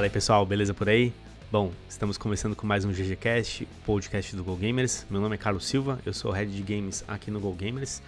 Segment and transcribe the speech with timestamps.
[0.00, 1.12] Fala aí pessoal, beleza por aí?
[1.52, 5.04] Bom, estamos começando com mais um GGCast, podcast do Go Gamers.
[5.10, 8.00] Meu nome é Carlos Silva, eu sou o Head de Games aqui no Go Gamers.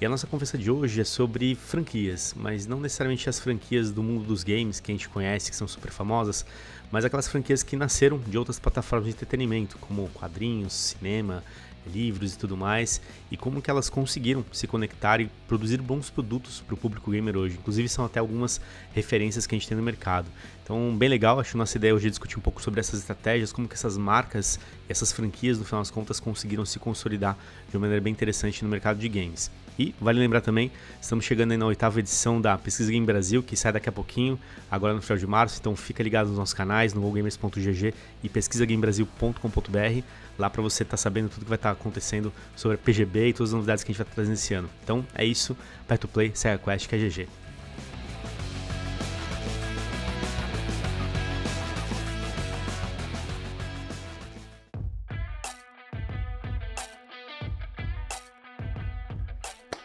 [0.00, 4.00] E a nossa conversa de hoje é sobre franquias, mas não necessariamente as franquias do
[4.00, 6.46] mundo dos games que a gente conhece, que são super famosas,
[6.88, 11.42] mas aquelas franquias que nasceram de outras plataformas de entretenimento, como quadrinhos, cinema,
[11.86, 16.60] livros e tudo mais, e como que elas conseguiram se conectar e produzir bons produtos
[16.60, 17.56] para o público gamer hoje.
[17.58, 18.60] Inclusive são até algumas
[18.92, 20.26] referências que a gente tem no mercado.
[20.62, 23.66] Então, bem legal, acho nossa ideia hoje é discutir um pouco sobre essas estratégias, como
[23.66, 27.36] que essas marcas, essas franquias, no final das contas, conseguiram se consolidar
[27.68, 29.50] de uma maneira bem interessante no mercado de games.
[29.80, 33.56] E vale lembrar também, estamos chegando aí na oitava edição da Pesquisa Game Brasil, que
[33.56, 34.38] sai daqui a pouquinho,
[34.70, 40.04] agora no final de março, então fica ligado nos nossos canais, no gogamers.gg e pesquisagamebrasil.com.br,
[40.40, 43.28] lá para você estar tá sabendo tudo que vai estar tá acontecendo sobre a PGB
[43.28, 44.68] e todas as novidades que a gente vai estar trazendo esse ano.
[44.82, 45.56] Então é isso,
[45.88, 47.39] Back to Play, Sega Quest, que é GG.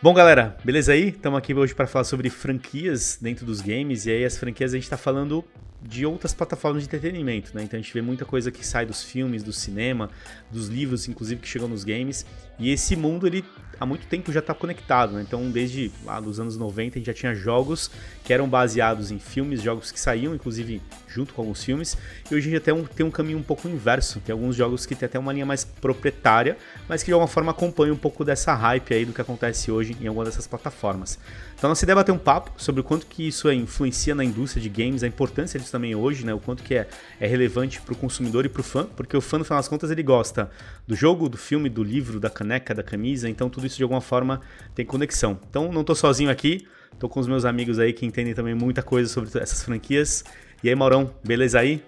[0.05, 1.09] Bom, galera, beleza aí?
[1.09, 4.05] Estamos aqui hoje para falar sobre franquias dentro dos games.
[4.05, 5.43] E aí, as franquias a gente está falando
[5.81, 7.63] de outras plataformas de entretenimento, né?
[7.63, 10.11] Então a gente vê muita coisa que sai dos filmes, do cinema,
[10.51, 12.23] dos livros, inclusive, que chegam nos games.
[12.59, 13.43] E esse mundo, ele
[13.79, 15.21] há muito tempo já está conectado, né?
[15.21, 17.91] Então, desde lá dos anos 90, a gente já tinha jogos
[18.23, 21.97] que eram baseados em filmes, jogos que saíam, inclusive, junto com alguns filmes.
[22.29, 24.19] E hoje em dia tem um, tem um caminho um pouco inverso.
[24.19, 27.51] Tem alguns jogos que tem até uma linha mais proprietária, mas que de alguma forma
[27.51, 31.19] acompanham um pouco dessa hype aí do que acontece hoje em alguma dessas plataformas.
[31.57, 34.61] Então, nossa ideia é bater um papo sobre o quanto que isso influencia na indústria
[34.61, 36.33] de games, a importância disso também hoje, né?
[36.33, 36.87] O quanto que é,
[37.19, 39.67] é relevante para o consumidor e para o fã, porque o fã, no final das
[39.67, 40.49] contas, ele gosta
[40.85, 44.01] do jogo, do filme, do livro, da caneca, da camisa, então tudo isso de alguma
[44.01, 44.41] forma
[44.75, 45.39] tem conexão.
[45.49, 48.83] Então não estou sozinho aqui, estou com os meus amigos aí que entendem também muita
[48.83, 50.25] coisa sobre essas franquias.
[50.61, 51.81] E aí, Maurão, beleza aí?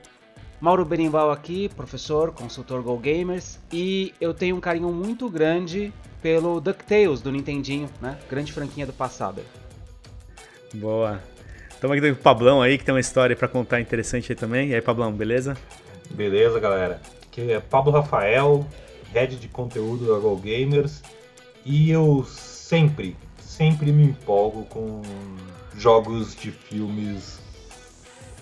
[0.59, 6.59] Mauro Berimbau aqui, professor, consultor Go Gamers, e eu tenho um carinho muito grande pelo
[6.59, 8.17] DuckTales do Nintendinho, né?
[8.27, 9.43] Grande franquinha do passado.
[10.73, 11.21] Boa.
[11.69, 14.69] Estamos aqui com o Pablão aí, que tem uma história para contar interessante aí também.
[14.69, 15.55] E aí, Pablão, beleza?
[16.09, 16.99] Beleza, galera.
[17.27, 18.65] Aqui é Pablo Rafael,
[19.13, 21.03] head de conteúdo da Go Gamers,
[21.63, 25.03] e eu sempre, sempre me empolgo com
[25.77, 27.39] jogos de filmes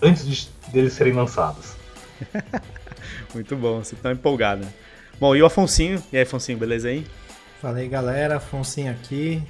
[0.00, 1.76] antes de, deles serem lançados.
[3.34, 4.66] Muito bom, você tá empolgado.
[5.18, 6.02] Bom, e o Afonsinho?
[6.12, 7.06] E aí, Afonsinho, beleza aí?
[7.60, 8.36] Fala aí, galera.
[8.36, 9.42] Afonsinho aqui,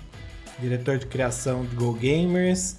[0.58, 2.76] diretor de criação do Go Gamers.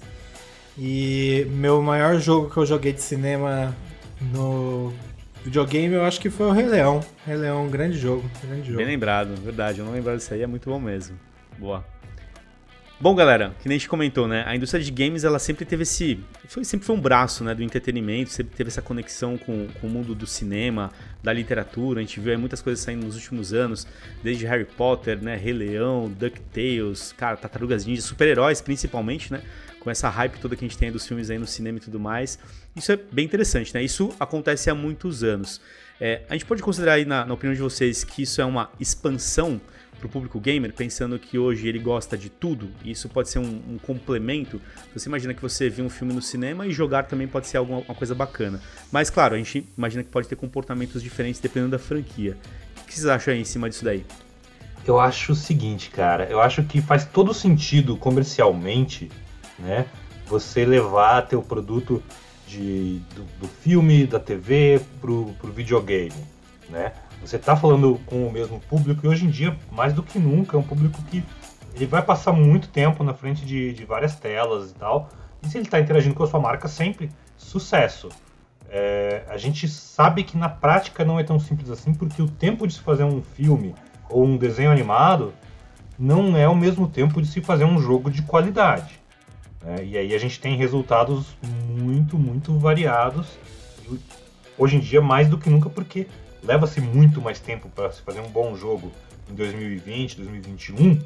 [0.78, 3.76] E meu maior jogo que eu joguei de cinema
[4.32, 4.92] no
[5.44, 7.00] videogame, eu acho que foi o Rei Leão.
[7.26, 8.78] Rei Leão, um grande jogo, grande jogo.
[8.78, 9.80] Bem lembrado, verdade.
[9.80, 11.18] Eu não lembrava disso aí, é muito bom mesmo.
[11.58, 11.84] Boa.
[13.00, 14.42] Bom, galera, que nem a gente comentou, né?
[14.44, 16.18] A indústria de games, ela sempre teve esse...
[16.48, 17.54] Foi, sempre foi um braço, né?
[17.54, 20.90] Do entretenimento, sempre teve essa conexão com, com o mundo do cinema,
[21.22, 22.00] da literatura.
[22.00, 23.86] A gente viu aí muitas coisas saindo nos últimos anos,
[24.20, 25.36] desde Harry Potter, né?
[25.36, 29.42] Rei Leão, DuckTales, cara, Tartarugas Ninja, super-heróis principalmente, né?
[29.78, 32.00] Com essa hype toda que a gente tem dos filmes aí no cinema e tudo
[32.00, 32.36] mais.
[32.74, 33.80] Isso é bem interessante, né?
[33.80, 35.60] Isso acontece há muitos anos.
[36.00, 38.72] É, a gente pode considerar aí, na, na opinião de vocês, que isso é uma
[38.80, 39.60] expansão
[39.98, 43.38] para o público gamer, pensando que hoje ele gosta de tudo, e isso pode ser
[43.38, 44.60] um, um, complemento.
[44.94, 47.82] Você imagina que você viu um filme no cinema e jogar também pode ser alguma
[47.82, 48.60] coisa bacana.
[48.90, 52.36] Mas claro, a gente imagina que pode ter comportamentos diferentes dependendo da franquia.
[52.80, 54.04] O que vocês acham aí em cima disso daí?
[54.86, 59.10] Eu acho o seguinte, cara, eu acho que faz todo sentido comercialmente,
[59.58, 59.86] né?
[60.26, 62.02] Você levar teu produto
[62.46, 66.14] de, do, do filme, da TV pro, pro videogame,
[66.70, 66.92] né?
[67.28, 70.56] Você está falando com o mesmo público e hoje em dia, mais do que nunca,
[70.56, 71.22] é um público que
[71.74, 75.10] ele vai passar muito tempo na frente de, de várias telas e tal.
[75.42, 78.08] E se ele está interagindo com a sua marca, sempre sucesso.
[78.70, 82.66] É, a gente sabe que na prática não é tão simples assim, porque o tempo
[82.66, 83.74] de se fazer um filme
[84.08, 85.34] ou um desenho animado
[85.98, 88.98] não é o mesmo tempo de se fazer um jogo de qualidade.
[89.62, 89.84] Né?
[89.84, 91.36] E aí a gente tem resultados
[91.78, 93.38] muito, muito variados.
[94.56, 96.06] Hoje em dia, mais do que nunca, porque
[96.42, 98.92] leva-se muito mais tempo para se fazer um bom jogo
[99.30, 101.00] em 2020, 2021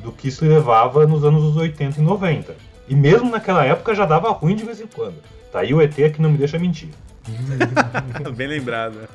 [0.00, 2.54] do que se levava nos anos 80 e 90.
[2.88, 5.16] E mesmo naquela época já dava ruim de vez em quando.
[5.50, 6.90] Tá aí o ET que não me deixa mentir.
[8.36, 9.08] Bem lembrado.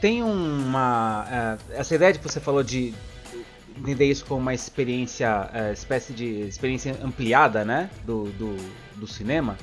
[0.00, 1.24] Tem uma.
[1.24, 2.94] Uh, essa ideia que você falou de
[3.76, 7.90] entender isso como uma experiência, uh, espécie de experiência ampliada, né?
[8.04, 8.56] Do, do,
[8.96, 9.56] do cinema.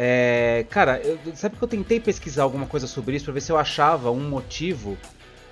[0.00, 3.50] É, cara, eu, sabe que eu tentei pesquisar alguma coisa sobre isso para ver se
[3.50, 4.96] eu achava um motivo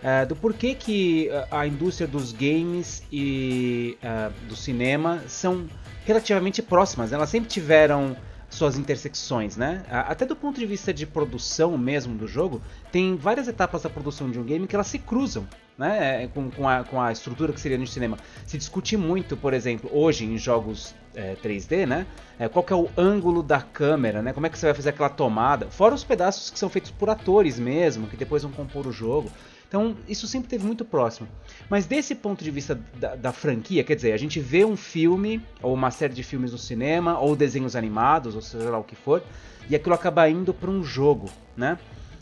[0.00, 5.66] é, do porquê que a indústria dos games e uh, do cinema são
[6.04, 7.12] relativamente próximas.
[7.12, 8.16] Elas sempre tiveram
[8.48, 9.84] suas intersecções, né?
[9.90, 12.62] Até do ponto de vista de produção mesmo do jogo,
[12.92, 15.46] tem várias etapas da produção de um game que elas se cruzam,
[15.76, 16.22] né?
[16.22, 18.16] É, com, com, a, com a estrutura que seria no cinema.
[18.46, 22.06] Se discute muito, por exemplo, hoje em jogos é, 3D, né?
[22.38, 24.32] É, qual que é o ângulo da câmera, né?
[24.32, 25.66] Como é que você vai fazer aquela tomada?
[25.70, 29.30] Fora os pedaços que são feitos por atores mesmo, que depois vão compor o jogo.
[29.66, 31.26] Então, isso sempre teve muito próximo.
[31.68, 35.42] Mas desse ponto de vista da, da, franquia, quer dizer, a gente vê um filme,
[35.60, 38.94] ou uma série de filmes no cinema, ou desenhos animados, ou seja lá o que
[38.94, 39.22] for,
[39.68, 41.78] e aquilo acaba indo para um jogo, né?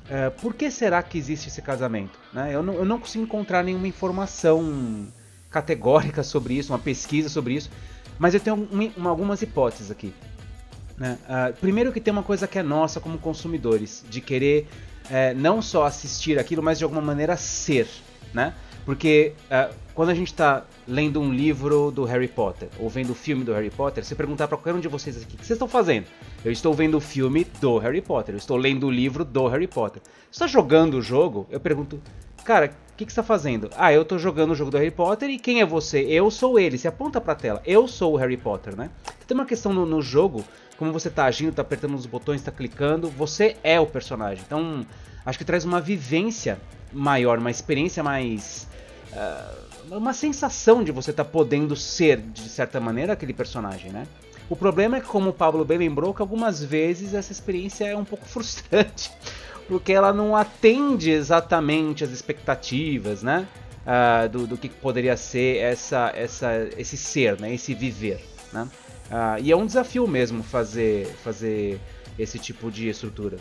[0.09, 2.19] É, por que será que existe esse casamento?
[2.33, 2.51] Né?
[2.55, 5.07] Eu, não, eu não consigo encontrar nenhuma informação
[5.51, 7.71] categórica sobre isso, uma pesquisa sobre isso,
[8.19, 10.13] mas eu tenho um, um, algumas hipóteses aqui.
[10.97, 11.19] Né?
[11.25, 14.69] Uh, primeiro que tem uma coisa que é nossa como consumidores, de querer
[15.11, 17.89] é, não só assistir aquilo, mas de alguma maneira ser,
[18.33, 18.55] né?
[18.85, 23.15] Porque é, quando a gente está lendo um livro do Harry Potter ou vendo o
[23.15, 25.57] filme do Harry Potter, se perguntar para qualquer um de vocês aqui, o que vocês
[25.57, 26.07] estão fazendo?
[26.45, 29.67] Eu estou vendo o filme do Harry Potter, eu estou lendo o livro do Harry
[29.67, 30.03] Potter.
[30.05, 31.47] Você está jogando o jogo?
[31.51, 32.01] Eu pergunto,
[32.45, 33.69] cara, o que, você está fazendo?
[33.77, 36.03] Ah, eu estou jogando o jogo do Harry Potter e quem é você?
[36.03, 36.79] Eu sou ele.
[36.79, 38.89] Se aponta para a tela, eu sou o Harry Potter, né?
[39.27, 40.45] Tem uma questão no, no jogo
[40.77, 44.45] como você está agindo, está apertando os botões, está clicando, você é o personagem.
[44.47, 44.87] Então,
[45.27, 46.57] acho que traz uma vivência
[46.93, 48.69] maior, uma experiência mais.
[49.13, 54.07] Uh, uma sensação de você estar tá podendo ser, de certa maneira, aquele personagem, né?
[54.49, 57.97] O problema é que, como o Pablo bem lembrou, que algumas vezes essa experiência é
[57.97, 59.11] um pouco frustrante,
[59.69, 63.47] porque ela não atende exatamente as expectativas, né?
[63.85, 67.53] Uh, do, do que poderia ser essa, essa, esse ser, né?
[67.55, 68.69] Esse viver, né?
[69.11, 71.79] Ah, e é um desafio mesmo fazer, fazer
[72.19, 73.39] esse tipo de estrutura.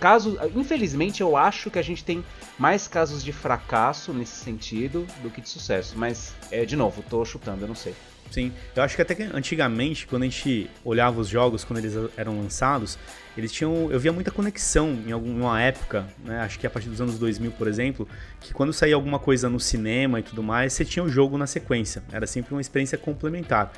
[0.00, 2.24] Caso, infelizmente, eu acho que a gente tem
[2.58, 5.94] mais casos de fracasso nesse sentido do que de sucesso.
[5.96, 7.94] Mas, é, de novo, tô chutando, eu não sei.
[8.30, 11.94] Sim, eu acho que até que antigamente, quando a gente olhava os jogos, quando eles
[12.16, 12.98] eram lançados,
[13.40, 13.90] eles tinham.
[13.90, 16.40] Eu via muita conexão em alguma época, né?
[16.40, 18.08] Acho que a partir dos anos 2000, por exemplo,
[18.40, 21.46] que quando saía alguma coisa no cinema e tudo mais, você tinha o jogo na
[21.46, 22.02] sequência.
[22.12, 23.72] Era sempre uma experiência complementar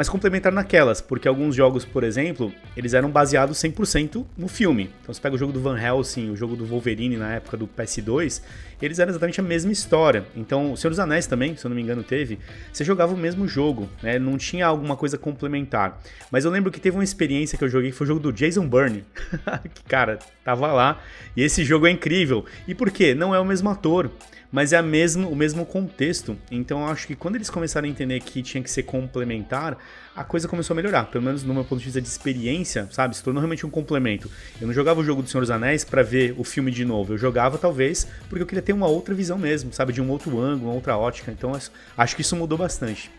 [0.00, 4.88] mas complementar naquelas, porque alguns jogos, por exemplo, eles eram baseados 100% no filme.
[5.02, 7.68] Então você pega o jogo do Van Helsing, o jogo do Wolverine na época do
[7.68, 8.40] PS2,
[8.80, 10.24] eles eram exatamente a mesma história.
[10.34, 12.38] Então, o Senhor dos Anéis também, se eu não me engano, teve,
[12.72, 14.18] você jogava o mesmo jogo, né?
[14.18, 16.00] Não tinha alguma coisa complementar.
[16.30, 18.32] Mas eu lembro que teve uma experiência que eu joguei, que foi o jogo do
[18.32, 19.04] Jason Byrne.
[19.74, 20.98] que, cara, tava lá.
[21.36, 22.46] E esse jogo é incrível.
[22.66, 23.14] E por quê?
[23.14, 24.10] Não é o mesmo ator
[24.52, 26.36] mas é a mesmo, o mesmo contexto.
[26.50, 29.78] Então eu acho que quando eles começaram a entender que tinha que ser complementar,
[30.14, 31.04] a coisa começou a melhorar.
[31.04, 33.16] Pelo menos no meu ponto de vista de experiência, sabe?
[33.16, 34.30] Se tornou realmente um complemento.
[34.60, 37.12] Eu não jogava o jogo do Senhor dos Anéis para ver o filme de novo.
[37.12, 39.92] Eu jogava talvez porque eu queria ter uma outra visão mesmo, sabe?
[39.92, 41.30] De um outro ângulo, uma outra ótica.
[41.30, 41.52] Então
[41.96, 43.10] acho que isso mudou bastante.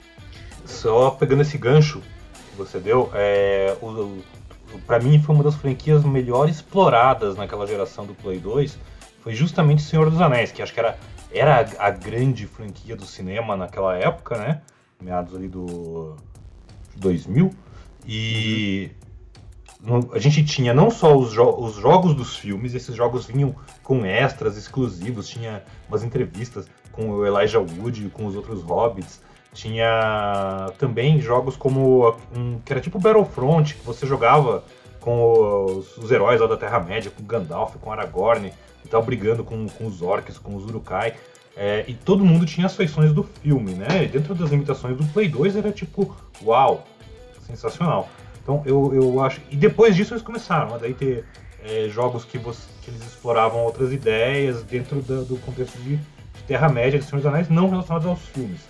[0.65, 2.01] Só pegando esse gancho
[2.51, 4.23] que você deu, é, o, o
[4.85, 8.77] para mim foi uma das franquias melhor exploradas naquela geração do Play 2
[9.21, 10.97] foi justamente Senhor dos Anéis, que acho que era
[11.33, 14.61] era a, grande franquia do cinema naquela época, né?
[15.01, 16.15] Meados ali do
[16.95, 17.51] 2000.
[18.05, 18.91] E
[20.13, 24.05] a gente tinha não só os, jo os, jogos dos filmes, esses jogos vinham com
[24.05, 29.21] extras exclusivos, tinha umas entrevistas com o Elijah Wood, com os outros hobbits.
[29.53, 34.63] Tinha também jogos como um que era tipo Battlefront, que você jogava
[35.01, 38.53] com os, os heróis lá da Terra-média, com Gandalf, com Aragorn,
[38.87, 41.15] tal, brigando com, com os orcs, com os urukai.
[41.55, 44.03] É, e todo mundo tinha as feições do filme, né?
[44.03, 46.87] E dentro das limitações do Play 2 era tipo, uau,
[47.45, 48.09] sensacional.
[48.41, 49.41] Então eu, eu acho.
[49.49, 51.25] E depois disso eles começaram a daí ter
[51.63, 56.43] é, jogos que, você, que eles exploravam outras ideias dentro do, do contexto de, de
[56.47, 58.61] Terra-média, de Senhor dos Anéis, não relacionados aos filmes.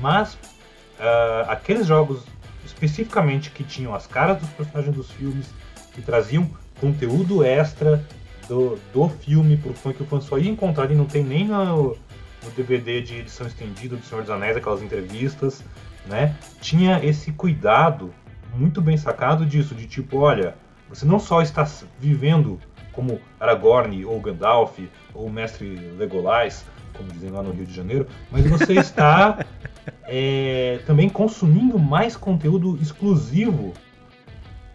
[0.00, 2.22] Mas uh, aqueles jogos
[2.64, 5.46] especificamente que tinham as caras dos personagens dos filmes,
[5.94, 8.04] que traziam conteúdo extra
[8.48, 11.46] do, do filme pro fã que o fã só ia encontrar e não tem nem
[11.46, 11.96] no,
[12.44, 15.62] no DVD de edição estendida do Senhor dos Anéis, aquelas entrevistas,
[16.06, 16.36] né?
[16.60, 18.12] Tinha esse cuidado
[18.54, 20.54] muito bem sacado disso, de tipo, olha,
[20.88, 22.58] você não só está vivendo
[22.92, 24.78] como Aragorn ou Gandalf
[25.12, 29.44] ou mestre Legolas, como dizem lá no Rio de Janeiro, mas você está
[30.04, 33.74] é, também consumindo mais conteúdo exclusivo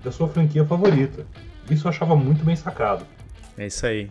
[0.04, 1.26] da sua franquia favorita.
[1.70, 3.06] Isso eu achava muito bem sacado.
[3.58, 4.10] É isso aí.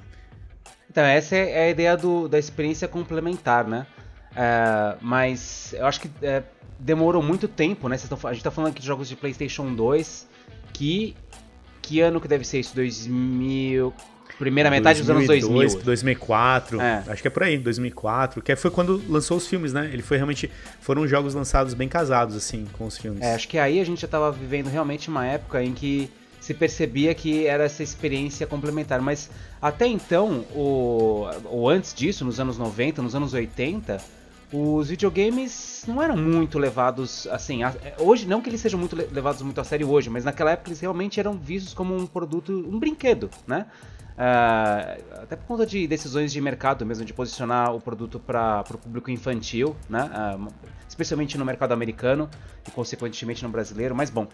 [0.90, 3.87] Então, essa é a ideia do, da experiência complementar, né?
[4.35, 6.42] É, mas eu acho que é,
[6.78, 7.97] demorou muito tempo, né?
[7.97, 10.28] Tão, a gente tá falando aqui de jogos de PlayStation 2,
[10.73, 11.16] que.
[11.82, 12.75] Que ano que deve ser isso?
[12.75, 13.92] 2000.
[14.38, 15.85] Primeira metade 2002, dos anos 2000.
[15.85, 17.04] 2004, é.
[17.09, 19.90] acho que é por aí, 2004, que foi quando lançou os filmes, né?
[19.92, 23.20] Ele foi realmente, foram jogos lançados bem casados, assim, com os filmes.
[23.23, 26.54] É, acho que aí a gente já tava vivendo realmente uma época em que se
[26.54, 29.00] percebia que era essa experiência complementar.
[29.00, 29.30] Mas
[29.61, 34.02] até então, ou antes disso, nos anos 90, nos anos 80,
[34.52, 37.62] os videogames não eram muito levados assim.
[37.62, 40.71] A, hoje, não que eles sejam muito levados muito a sério hoje, mas naquela época
[40.71, 43.66] eles realmente eram vistos como um produto, um brinquedo, né?
[44.21, 48.78] Uh, até por conta de decisões de mercado mesmo, de posicionar o produto para o
[48.78, 50.11] público infantil, né?
[50.37, 50.52] Uh,
[50.88, 52.28] especialmente no mercado americano
[52.66, 53.95] e consequentemente no brasileiro.
[53.95, 54.26] Mas bom,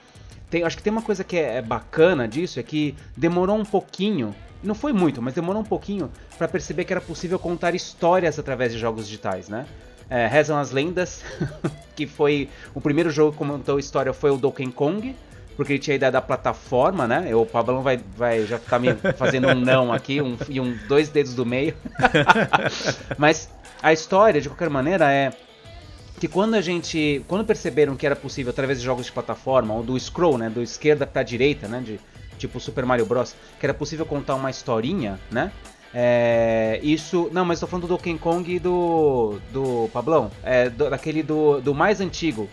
[0.51, 3.65] tem, acho que tem uma coisa que é, é bacana disso, é que demorou um
[3.65, 8.39] pouquinho, não foi muito, mas demorou um pouquinho para perceber que era possível contar histórias
[8.39, 9.67] através de jogos digitais, né?
[10.09, 11.25] É, rezam as lendas,
[11.97, 15.17] que foi o primeiro jogo que contou história foi o Donkey Kong,
[15.57, 17.35] porque ele tinha a ideia da plataforma, né?
[17.35, 21.09] O Pablão vai, vai já tá me fazendo um não aqui um, e um dois
[21.09, 21.75] dedos do meio.
[23.19, 23.51] Mas
[23.83, 25.33] a história, de qualquer maneira, é
[26.21, 29.83] que quando a gente, quando perceberam que era possível através de jogos de plataforma ou
[29.83, 32.01] do scroll, né, do esquerda para direita, né, de
[32.39, 35.51] tipo Super Mario Bros, que era possível contar uma historinha, né?
[35.99, 40.91] É, isso, não, mas estou falando do Donkey Kong e do do Pablão, é do,
[40.91, 42.51] daquele do, do mais antigo,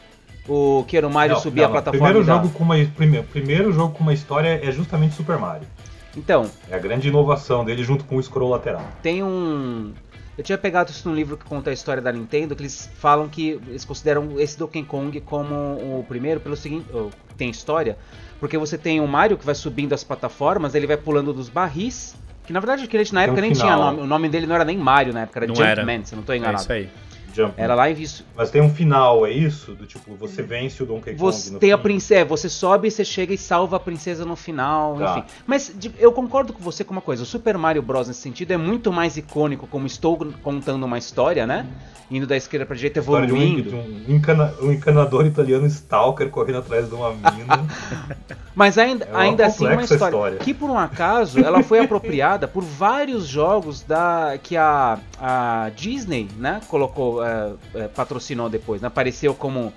[0.48, 2.06] o que era o Mario não, subir não, a plataforma.
[2.06, 5.68] Primeiro jogo com uma primeiro, primeiro jogo com uma história é justamente Super Mario.
[6.16, 6.50] Então.
[6.72, 8.86] É a grande inovação dele junto com o scroll lateral.
[9.02, 9.92] Tem um
[10.38, 13.28] eu tinha pegado isso num livro que conta a história da Nintendo, que eles falam
[13.28, 16.88] que eles consideram esse Donkey Kong como o primeiro, pelo seguinte,
[17.36, 17.98] tem história,
[18.40, 22.16] porque você tem o Mario que vai subindo as plataformas, ele vai pulando dos barris,
[22.46, 23.68] que na verdade aquele na época nem final.
[23.68, 26.22] tinha nome, o nome dele não era nem Mario na época, era Jumpman, se não
[26.22, 26.60] estou enganado.
[26.60, 26.90] É isso aí.
[27.34, 27.54] Jumpman.
[27.58, 28.26] Era lá em Viço.
[28.36, 29.74] Mas tem um final, é isso?
[29.74, 31.74] Do tipo, você vence o Donkey Kong você no tem fim.
[31.74, 35.12] a princesa, é, você sobe, você chega e salva a princesa no final, tá.
[35.12, 35.24] enfim.
[35.46, 38.58] Mas eu concordo com você com uma coisa, o Super Mario Bros nesse sentido é
[38.58, 41.66] muito mais icônico como estou contando uma história, né?
[42.12, 43.70] Indo da esquerda pra direita, evoluindo.
[43.70, 47.66] De um, de um, encana, um encanador italiano Stalker correndo atrás de uma mina.
[48.54, 52.48] Mas ainda, é ainda assim uma história, história, que por um acaso ela foi apropriada
[52.48, 58.88] por vários jogos da que a, a Disney, né, colocou uh, uh, patrocinou depois, né?
[58.88, 59.74] apareceu como uh,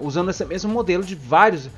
[0.00, 1.68] usando esse mesmo modelo de vários.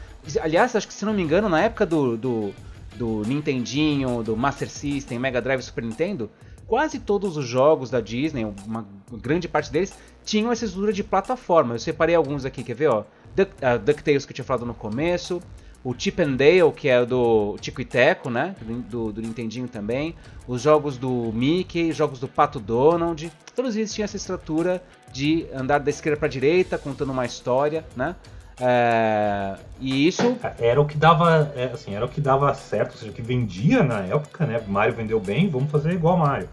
[0.40, 2.54] Aliás, acho que se não me engano, na época do, do,
[2.94, 6.30] do Nintendinho, do Master System, Mega Drive, Super Nintendo,
[6.66, 9.92] quase todos os jogos da Disney, uma grande parte deles,
[10.24, 11.74] tinham essa estrutura de plataforma.
[11.74, 12.88] Eu separei alguns aqui, quer ver?
[12.88, 13.04] Ó?
[13.34, 15.42] Duck, uh, DuckTales que eu tinha falado no começo,
[15.84, 18.54] o Chip and Dale, que é do Tico e Teco, né?
[18.88, 20.14] Do, do, Nintendinho também.
[20.46, 23.32] Os jogos do Mickey, jogos do Pato Donald.
[23.54, 28.14] Todos eles tinham essa estrutura de andar da esquerda para direita, contando uma história, né?
[28.60, 32.98] É, e isso era o que dava, é, assim, era o que dava certo, ou
[32.98, 34.62] seja, que vendia na época, né?
[34.68, 36.48] Mario vendeu bem, vamos fazer igual Mario.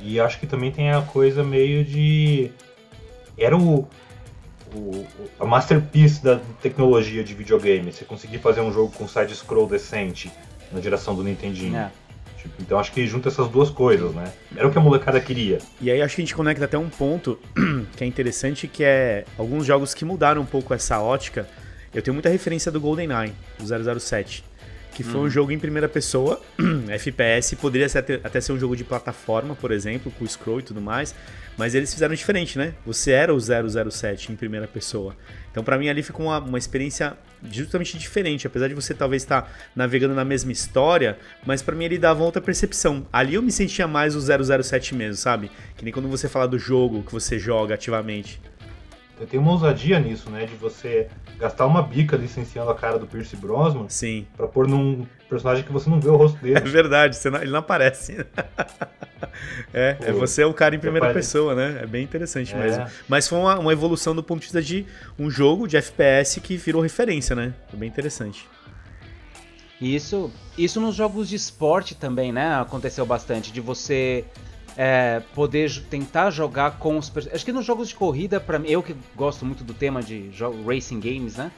[0.00, 2.50] E acho que também tem a coisa meio de
[3.38, 3.88] era o,
[4.74, 5.06] o,
[5.38, 7.92] a masterpiece da tecnologia de videogame.
[7.92, 10.30] Você conseguir fazer um jogo com side-scroll decente
[10.72, 11.76] na direção do Nintendinho.
[11.76, 11.90] É.
[12.40, 14.32] Tipo, então acho que junta essas duas coisas, né?
[14.54, 15.58] Era o que a molecada queria.
[15.80, 17.38] E aí acho que a gente conecta até um ponto
[17.96, 21.48] que é interessante, que é alguns jogos que mudaram um pouco essa ótica.
[21.94, 24.44] Eu tenho muita referência do GoldenEye, do 007
[24.94, 25.30] que foi um uhum.
[25.30, 26.40] jogo em primeira pessoa,
[26.88, 30.62] FPS, poderia ser até, até, ser um jogo de plataforma, por exemplo, com scroll e
[30.62, 31.14] tudo mais,
[31.58, 32.74] mas eles fizeram diferente, né?
[32.86, 35.16] Você era o 007 em primeira pessoa.
[35.50, 37.16] Então, para mim, ali ficou uma, uma experiência
[37.50, 41.98] justamente diferente, apesar de você talvez estar navegando na mesma história, mas para mim ele
[41.98, 43.06] dava outra percepção.
[43.12, 45.50] Ali eu me sentia mais o 007 mesmo, sabe?
[45.76, 48.40] Que nem quando você fala do jogo que você joga ativamente.
[49.30, 50.44] Tem uma ousadia nisso, né?
[50.44, 53.86] De você gastar uma bica licenciando a cara do Pierce Brosnan.
[53.88, 54.26] Sim.
[54.36, 56.58] Pra pôr num personagem que você não vê o rosto dele.
[56.58, 58.26] É verdade, não, ele não aparece.
[59.72, 61.80] é, Pô, é você é o cara em primeira pessoa, né?
[61.82, 62.58] É bem interessante é.
[62.58, 62.86] mesmo.
[63.08, 64.84] Mas foi uma, uma, evolução do ponto de vista de
[65.18, 67.54] um jogo de FPS que virou referência, né?
[67.68, 68.48] Foi bem interessante.
[69.80, 72.56] Isso, isso nos jogos de esporte também, né?
[72.60, 73.52] Aconteceu bastante.
[73.52, 74.24] De você
[74.76, 78.96] é, poder tentar jogar com os Acho que nos jogos de corrida, para eu que
[79.14, 80.30] gosto muito do tema de
[80.66, 81.50] racing games, né?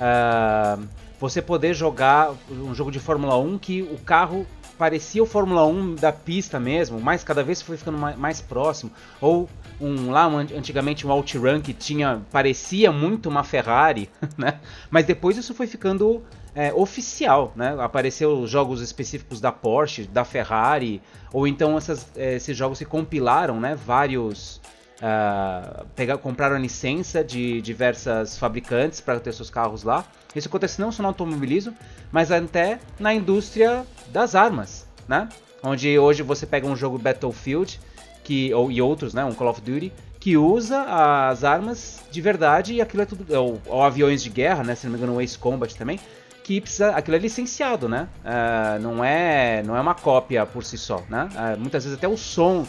[0.00, 4.46] Uh, você poder jogar um jogo de Fórmula 1 que o carro
[4.78, 8.90] parecia o Fórmula 1 da pista mesmo, mas cada vez foi ficando mais, mais próximo.
[9.20, 9.46] Ou
[9.78, 14.08] um lá um, antigamente um OutRun que tinha parecia muito uma Ferrari,
[14.38, 14.58] né?
[14.90, 16.22] Mas depois isso foi ficando
[16.54, 17.76] é, oficial, né?
[17.78, 21.00] Apareceu jogos específicos da Porsche, da Ferrari,
[21.32, 23.74] ou então essas, é, esses jogos se compilaram, né?
[23.74, 24.60] Vários
[25.00, 30.04] uh, pegar, compraram a licença de diversas fabricantes para ter seus carros lá.
[30.34, 31.74] Isso acontece não só no automobilismo,
[32.12, 35.28] mas até na indústria das armas, né?
[35.62, 37.80] Onde hoje você pega um jogo Battlefield
[38.24, 39.24] que, ou, e outros, né?
[39.24, 40.82] Um Call of Duty que usa
[41.30, 44.74] as armas de verdade e aquilo é tudo ou, ou aviões de guerra, né?
[44.74, 45.98] Se não me engano, o Ace Combat também
[46.42, 46.90] que precisa.
[46.90, 48.08] Aquilo é licenciado, né?
[48.24, 51.28] Uh, não, é, não é uma cópia por si só, né?
[51.32, 52.66] Uh, muitas vezes até o som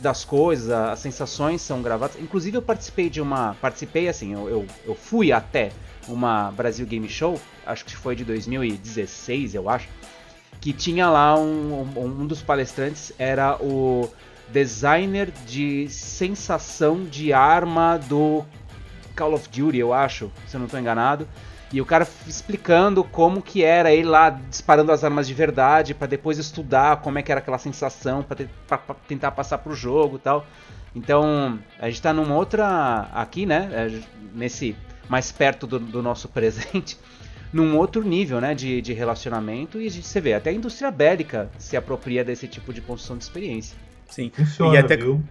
[0.00, 2.16] das coisas, as sensações são gravadas.
[2.20, 3.56] Inclusive eu participei de uma.
[3.60, 5.72] Participei assim, eu, eu, eu fui até
[6.08, 9.88] uma Brasil Game Show, acho que foi de 2016, eu acho.
[10.60, 14.08] Que tinha lá um, um, um dos palestrantes, era o
[14.48, 18.44] designer de sensação de arma do
[19.16, 21.26] Call of Duty, eu acho, se eu não estou enganado.
[21.72, 26.06] E o cara explicando como que era ele lá disparando as armas de verdade, para
[26.06, 28.50] depois estudar como é que era aquela sensação, para te,
[29.08, 30.46] tentar passar pro jogo e tal.
[30.94, 33.08] Então, a gente tá numa outra.
[33.14, 33.70] aqui, né?
[33.72, 34.00] É,
[34.34, 34.76] nesse.
[35.08, 36.98] mais perto do, do nosso presente.
[37.50, 38.54] Num outro nível, né?
[38.54, 39.80] De, de relacionamento.
[39.80, 43.78] E você vê, até a indústria bélica se apropria desse tipo de construção de experiência.
[44.10, 44.30] Sim.
[44.34, 45.22] Funciona, e até, viu?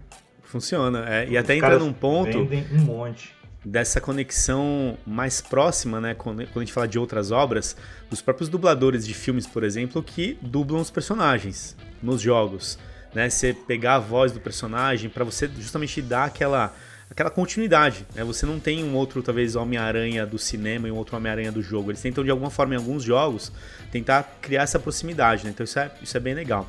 [0.42, 3.41] Funciona, é, e Os até entra num ponto Vendem um monte.
[3.64, 6.16] Dessa conexão mais próxima, né?
[6.16, 7.76] Quando, a gente fala de outras obras,
[8.10, 12.80] dos próprios dubladores de filmes, por exemplo, que dublam os personagens nos jogos.
[13.14, 13.30] Né?
[13.30, 16.74] Você pegar a voz do personagem para você justamente dar aquela,
[17.10, 18.06] aquela continuidade.
[18.16, 18.24] Né?
[18.24, 21.92] Você não tem um outro, talvez, Homem-Aranha do cinema e um outro Homem-Aranha do jogo.
[21.92, 23.52] Eles tentam, de alguma forma, em alguns jogos,
[23.92, 25.44] tentar criar essa proximidade.
[25.44, 25.52] Né?
[25.52, 26.68] Então isso é, isso é bem legal.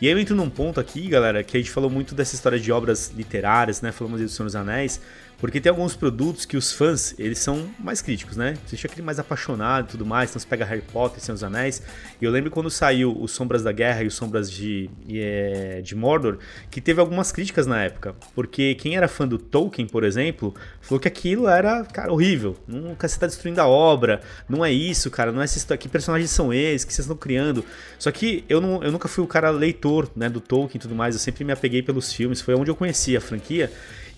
[0.00, 2.60] E aí eu entro num ponto aqui, galera, que a gente falou muito dessa história
[2.60, 3.90] de obras literárias, né?
[3.90, 5.00] Falamos aí do Senhor dos Anéis,
[5.38, 8.54] porque tem alguns produtos que os fãs, eles são mais críticos, né?
[8.54, 11.44] Você deixa aquele mais apaixonado e tudo mais, então você pega Harry Potter, Senhor dos
[11.44, 11.80] Anéis.
[12.20, 15.94] E eu lembro quando saiu os Sombras da Guerra e os Sombras de, é, de
[15.94, 16.38] Mordor,
[16.70, 18.16] que teve algumas críticas na época.
[18.34, 22.56] Porque quem era fã do Tolkien, por exemplo, falou que aquilo era, cara, horrível.
[22.66, 25.78] Nunca você tá destruindo a obra, não é isso, cara, não é essa história.
[25.78, 27.64] Que personagens são esses que vocês estão criando?
[27.96, 30.96] Só que eu, não, eu nunca fui o cara leitor, né, do Tolkien e tudo
[30.96, 33.70] mais, eu sempre me apeguei pelos filmes, foi onde eu conheci a franquia.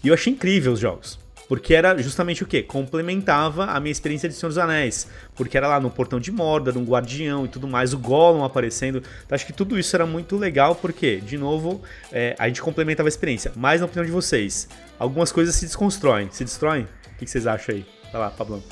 [0.03, 1.19] E eu achei incrível os jogos.
[1.51, 2.63] Porque era justamente o que?
[2.63, 5.09] Complementava a minha experiência de Senhor dos Anéis.
[5.35, 9.03] Porque era lá no Portão de Mordor, um guardião e tudo mais, o Gollum aparecendo.
[9.27, 11.83] Então acho que tudo isso era muito legal, porque, de novo,
[12.13, 13.51] é, a gente complementava a experiência.
[13.57, 16.29] Mas na opinião de vocês, algumas coisas se desconstroem.
[16.31, 16.87] Se destroem?
[17.15, 17.85] O que vocês acham aí?
[18.13, 18.63] Vai lá, Pablão.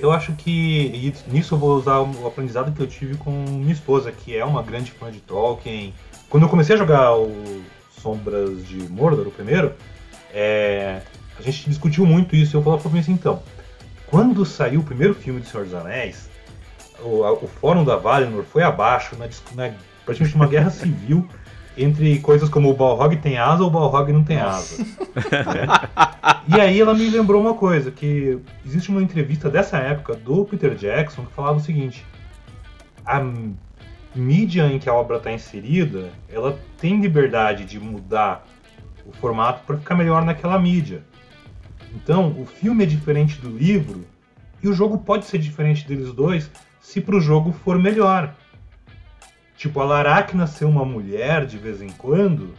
[0.00, 4.10] Eu acho que nisso eu vou usar o aprendizado que eu tive com minha esposa,
[4.10, 5.94] que é uma grande fã de Tolkien.
[6.28, 7.62] Quando eu comecei a jogar o
[8.02, 9.72] Sombras de Mordor, o primeiro,
[10.32, 11.00] é,
[11.38, 13.42] a gente discutiu muito isso e eu falava pra mim assim, então,
[14.06, 16.28] quando saiu o primeiro filme de Senhor dos Anéis,
[17.00, 21.26] o, a- o fórum da Valinor foi abaixo, na, na, praticamente uma guerra civil
[21.76, 24.84] entre coisas como o Balrog tem asa ou o Balrog não tem asa.
[26.48, 30.76] E aí ela me lembrou uma coisa, que existe uma entrevista dessa época do Peter
[30.76, 32.06] Jackson que falava o seguinte,
[33.04, 33.20] a
[34.14, 38.46] mídia em que a obra está inserida, ela tem liberdade de mudar
[39.06, 41.04] o formato para ficar melhor naquela mídia.
[41.94, 44.04] Então, o filme é diferente do livro
[44.62, 48.34] e o jogo pode ser diferente deles dois se pro jogo for melhor.
[49.56, 52.54] Tipo, a Laracna ser uma mulher de vez em quando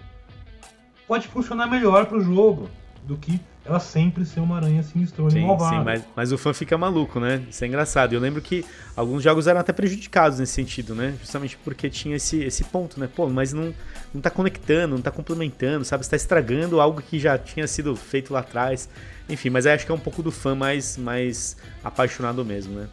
[1.07, 2.69] pode funcionar melhor pro jogo
[3.03, 5.75] do que ela sempre ser uma aranha sinistrona e Sim, malvada.
[5.77, 7.43] sim, mas, mas o fã fica maluco, né?
[7.49, 8.13] Isso é engraçado.
[8.13, 8.63] Eu lembro que
[8.95, 11.15] alguns jogos eram até prejudicados nesse sentido, né?
[11.19, 13.09] Justamente porque tinha esse, esse ponto, né?
[13.13, 13.73] Pô, mas não,
[14.13, 16.05] não tá conectando, não tá complementando, sabe?
[16.05, 18.87] Você tá estragando algo que já tinha sido feito lá atrás.
[19.27, 22.87] Enfim, mas aí acho que é um pouco do fã mais, mais apaixonado mesmo, né?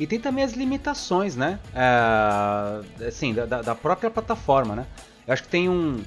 [0.00, 1.60] E tem também as limitações, né?
[1.72, 4.86] É, assim, da, da- da própria plataforma, né?
[5.26, 6.02] Eu acho que tem um.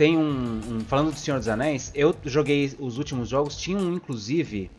[0.00, 3.92] Tem um, um- Falando do Senhor dos Anéis, eu joguei os últimos jogos, tinha um,
[3.92, 4.70] inclusive,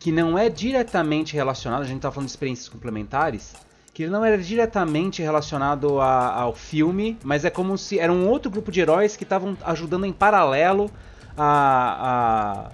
[0.00, 3.54] que não é diretamente relacionado, a gente tá falando de experiências complementares,
[3.94, 8.50] que não era diretamente relacionado a- ao filme, mas é como se era um outro
[8.50, 10.90] grupo de heróis que estavam ajudando em paralelo
[11.38, 12.72] a-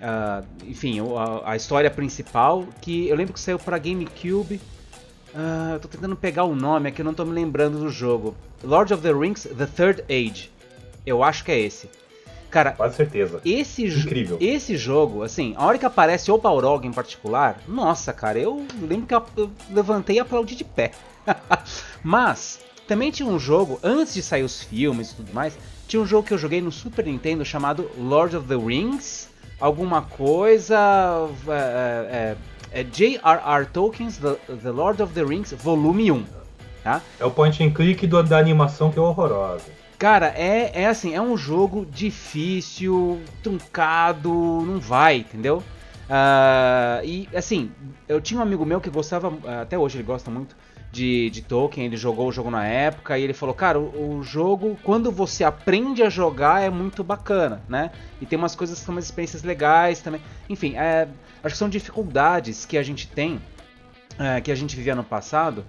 [0.00, 4.60] a, enfim, a, a história principal, que eu lembro que saiu pra GameCube.
[5.32, 8.34] Ah, eu tô tentando pegar o nome aqui, eu não tô me lembrando do jogo.
[8.64, 10.50] Lord of the Rings, The Third Age.
[11.06, 11.88] Eu acho que é esse.
[12.50, 13.40] Cara, Quase certeza.
[13.44, 14.38] esse, Incrível.
[14.40, 19.06] esse jogo, assim, a hora que aparece o Balrog em particular, nossa, cara, eu lembro
[19.06, 20.92] que eu, eu levantei e aplaudi de pé.
[22.02, 26.06] Mas, também tinha um jogo, antes de sair os filmes e tudo mais, tinha um
[26.06, 29.28] jogo que eu joguei no Super Nintendo chamado Lord of the Rings,
[29.60, 30.76] alguma coisa.
[31.48, 32.36] É,
[32.72, 33.66] é, é J.R.R.
[33.66, 36.24] Tolkien's the, the Lord of the Rings, volume 1.
[36.84, 37.00] Tá?
[37.18, 39.64] É o point and click do- da animação que é horrorosa.
[39.98, 45.62] Cara, é, é assim, é um jogo difícil, truncado, não vai, entendeu?
[46.08, 47.70] Ah, e assim,
[48.08, 50.56] eu tinha um amigo meu que gostava, até hoje ele gosta muito
[50.92, 54.22] de, de Tolkien, ele jogou o jogo na época e ele falou, cara, o, o
[54.22, 57.90] jogo, quando você aprende a jogar, é muito bacana, né?
[58.20, 60.20] E tem umas coisas umas experiências legais também.
[60.48, 61.08] Enfim, é,
[61.42, 63.40] acho que são dificuldades que a gente tem
[64.18, 65.64] é, que a gente vivia no passado.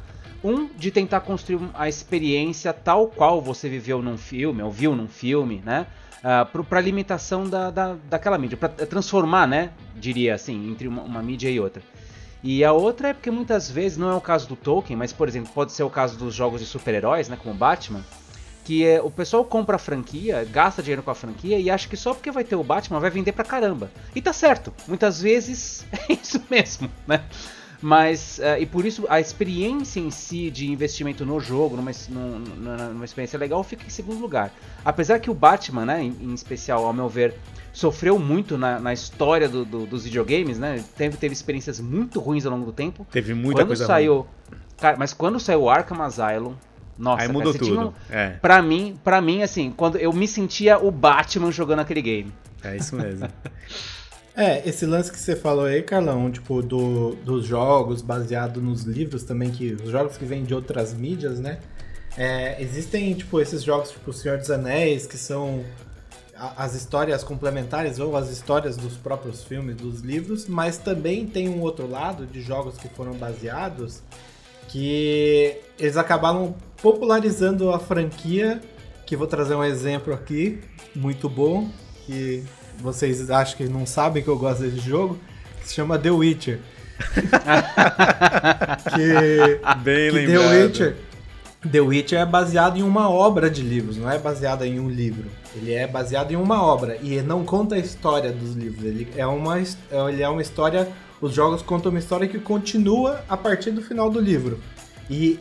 [0.45, 5.07] Um, de tentar construir a experiência tal qual você viveu num filme, ou viu num
[5.07, 5.87] filme, né?
[6.19, 9.71] Uh, para a limitação da, da, daquela mídia, para transformar, né?
[9.95, 11.81] Diria assim, entre uma, uma mídia e outra.
[12.43, 15.27] E a outra é porque muitas vezes, não é o caso do Tolkien, mas por
[15.27, 17.35] exemplo, pode ser o caso dos jogos de super-heróis, né?
[17.41, 18.05] Como Batman,
[18.63, 21.97] que é, o pessoal compra a franquia, gasta dinheiro com a franquia e acha que
[21.97, 23.89] só porque vai ter o Batman vai vender pra caramba.
[24.13, 27.23] E tá certo, muitas vezes é isso mesmo, né?
[27.81, 32.77] Mas, uh, e por isso a experiência em si de investimento no jogo, numa, numa,
[32.89, 34.51] numa experiência legal, fica em segundo lugar.
[34.83, 37.35] Apesar que o Batman, né, em, em especial, ao meu ver,
[37.73, 40.83] sofreu muito na, na história do, do, dos videogames, né?
[40.97, 43.05] Teve, teve experiências muito ruins ao longo do tempo.
[43.11, 44.25] Teve muita quando coisa saiu, ruim.
[44.77, 46.55] Cara, mas quando saiu o Arkham Asylum,
[46.97, 47.87] nossa, Aí mudou cara, tudo.
[47.89, 48.29] Um, é.
[48.41, 52.33] Pra mim, para mim, assim, quando eu me sentia o Batman jogando aquele game.
[52.63, 53.27] É isso mesmo.
[54.37, 59.23] É, esse lance que você falou aí, Carlão, tipo, do, dos jogos baseado nos livros
[59.23, 61.59] também, que os jogos que vêm de outras mídias, né?
[62.17, 65.63] É, existem, tipo, esses jogos, tipo, O Senhor dos Anéis, que são
[66.57, 71.61] as histórias complementares ou as histórias dos próprios filmes, dos livros, mas também tem um
[71.61, 74.01] outro lado de jogos que foram baseados
[74.67, 78.61] que eles acabaram popularizando a franquia,
[79.05, 80.59] que vou trazer um exemplo aqui,
[80.93, 81.69] muito bom,
[82.05, 82.43] que
[82.79, 85.17] vocês acham que não sabem que eu gosto desse jogo,
[85.61, 86.59] que se chama The Witcher.
[88.95, 90.49] que, Bem que lembrado.
[90.49, 90.95] The Witcher,
[91.71, 95.29] The Witcher é baseado em uma obra de livros, não é baseado em um livro.
[95.55, 98.83] Ele é baseado em uma obra e não conta a história dos livros.
[98.85, 100.87] Ele é uma, ele é uma história.
[101.19, 104.59] Os jogos contam uma história que continua a partir do final do livro.
[105.09, 105.39] E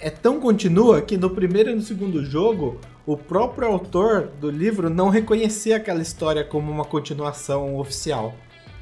[0.00, 2.80] é tão continua que no primeiro e no segundo jogo
[3.12, 8.32] o próprio autor do livro não reconhecia aquela história como uma continuação oficial.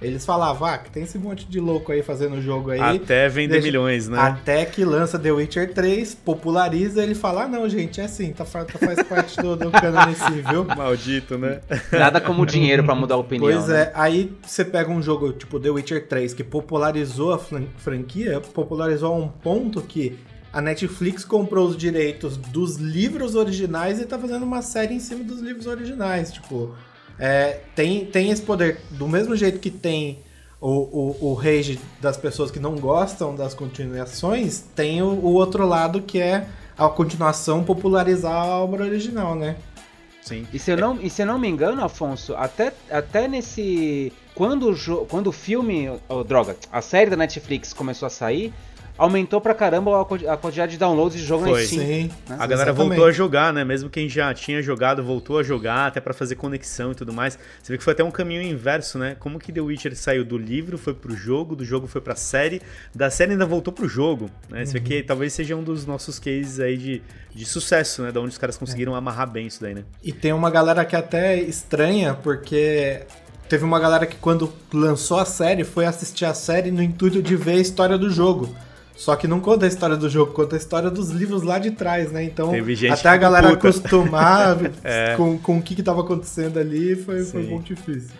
[0.02, 2.78] Eles falavam, ah, que tem esse monte de louco aí fazendo o jogo aí.
[2.78, 3.66] Até vender deixa...
[3.66, 4.18] milhões, né?
[4.18, 8.44] Até que lança The Witcher 3, populariza, ele fala, ah, não, gente, é assim, tá,
[8.44, 10.12] tá faz parte do, do canon
[10.50, 10.64] viu?
[10.64, 11.60] Maldito, né?
[11.90, 13.50] Nada como dinheiro para mudar a opinião.
[13.50, 13.84] Pois né?
[13.84, 17.38] é, aí você pega um jogo tipo The Witcher 3, que popularizou a
[17.78, 20.16] franquia, popularizou a um ponto que
[20.52, 25.22] a Netflix comprou os direitos dos livros originais e tá fazendo uma série em cima
[25.24, 26.32] dos livros originais.
[26.32, 26.74] Tipo,
[27.18, 28.80] é, tem, tem esse poder.
[28.90, 30.20] Do mesmo jeito que tem
[30.60, 35.66] o, o, o rage das pessoas que não gostam das continuações, tem o, o outro
[35.66, 39.56] lado que é a continuação popularizar a obra original, né?
[40.22, 40.46] Sim.
[40.52, 44.12] E se eu não, e se eu não me engano, Afonso, até, até nesse.
[44.34, 45.90] Quando o, quando o filme.
[46.08, 48.52] Oh, droga, a série da Netflix começou a sair,
[48.98, 51.60] aumentou pra caramba a quantidade de downloads de jogo Foi.
[51.60, 51.86] na Steam.
[51.86, 52.10] Sim, né?
[52.30, 52.88] A galera Exatamente.
[52.88, 53.64] voltou a jogar, né?
[53.64, 57.38] Mesmo quem já tinha jogado voltou a jogar, até para fazer conexão e tudo mais.
[57.62, 59.16] Você vê que foi até um caminho inverso, né?
[59.20, 62.60] Como que The Witcher saiu do livro, foi pro jogo, do jogo foi pra série,
[62.92, 64.64] da série ainda voltou pro jogo, né?
[64.64, 64.84] Você uhum.
[64.84, 68.10] vê que talvez seja um dos nossos cases aí de, de sucesso, né?
[68.10, 68.98] Da onde os caras conseguiram é.
[68.98, 69.84] amarrar bem isso daí, né?
[70.02, 73.02] E tem uma galera que é até estranha, porque
[73.48, 77.36] teve uma galera que quando lançou a série foi assistir a série no intuito de
[77.36, 78.52] ver a história do jogo.
[78.98, 81.70] Só que não conta a história do jogo, conta a história dos livros lá de
[81.70, 82.24] trás, né?
[82.24, 82.50] Então,
[82.92, 83.68] até a galera puta.
[83.68, 85.14] acostumar é.
[85.16, 88.10] com, com o que estava acontecendo ali foi, foi muito difícil.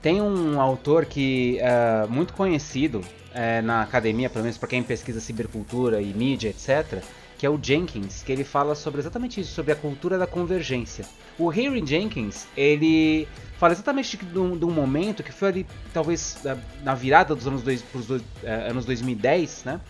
[0.00, 3.02] Tem um autor que é muito conhecido
[3.34, 7.02] é, na academia, pelo menos para quem pesquisa cibercultura e mídia, etc.,
[7.36, 11.04] que é o Jenkins, que ele fala sobre exatamente isso, sobre a cultura da convergência.
[11.38, 16.38] O Henry Jenkins, ele fala exatamente de, um, de um momento que foi ali, talvez,
[16.82, 19.80] na virada dos anos, dois, pros dois, uh, anos 2010, né?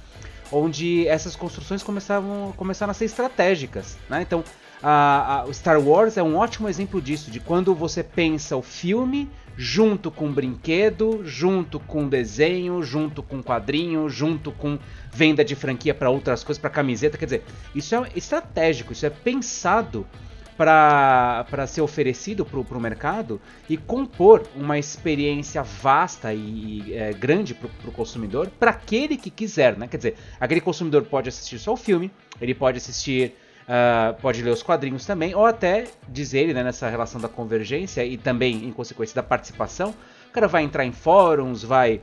[0.52, 3.96] Onde essas construções começavam, começaram a ser estratégicas.
[4.08, 4.22] Né?
[4.22, 4.44] Então,
[4.82, 9.30] a, a, Star Wars é um ótimo exemplo disso, de quando você pensa o filme
[9.56, 14.78] junto com brinquedo, junto com desenho, junto com quadrinho, junto com
[15.12, 17.16] venda de franquia para outras coisas, para camiseta.
[17.16, 20.06] Quer dizer, isso é estratégico, isso é pensado
[20.56, 27.54] para ser oferecido para o mercado e compor uma experiência vasta e, e é, grande
[27.54, 29.88] para o consumidor, para aquele que quiser, né?
[29.88, 34.50] Quer dizer, aquele consumidor pode assistir só o filme, ele pode assistir, uh, pode ler
[34.50, 38.72] os quadrinhos também, ou até, diz ele, né, nessa relação da convergência e também em
[38.72, 39.94] consequência da participação,
[40.28, 42.00] o cara vai entrar em fóruns, vai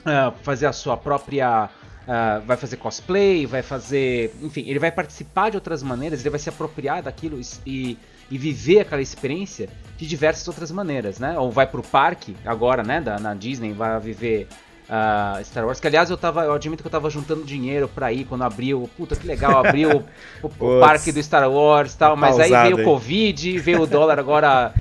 [0.00, 1.70] uh, fazer a sua própria
[2.06, 4.32] Uh, vai fazer cosplay, vai fazer.
[4.40, 7.98] Enfim, ele vai participar de outras maneiras, ele vai se apropriar daquilo e,
[8.30, 11.36] e viver aquela experiência de diversas outras maneiras, né?
[11.36, 13.00] Ou vai pro parque agora, né?
[13.00, 14.46] Da, na Disney, vai viver
[14.86, 15.80] uh, Star Wars.
[15.80, 16.44] Que aliás eu tava.
[16.44, 18.88] Eu admito que eu tava juntando dinheiro pra ir quando abriu.
[18.96, 20.04] Puta que legal, abriu
[20.42, 22.16] o, o, o parque do Star Wars e tal.
[22.16, 24.72] Mas aí veio o Covid, veio o dólar agora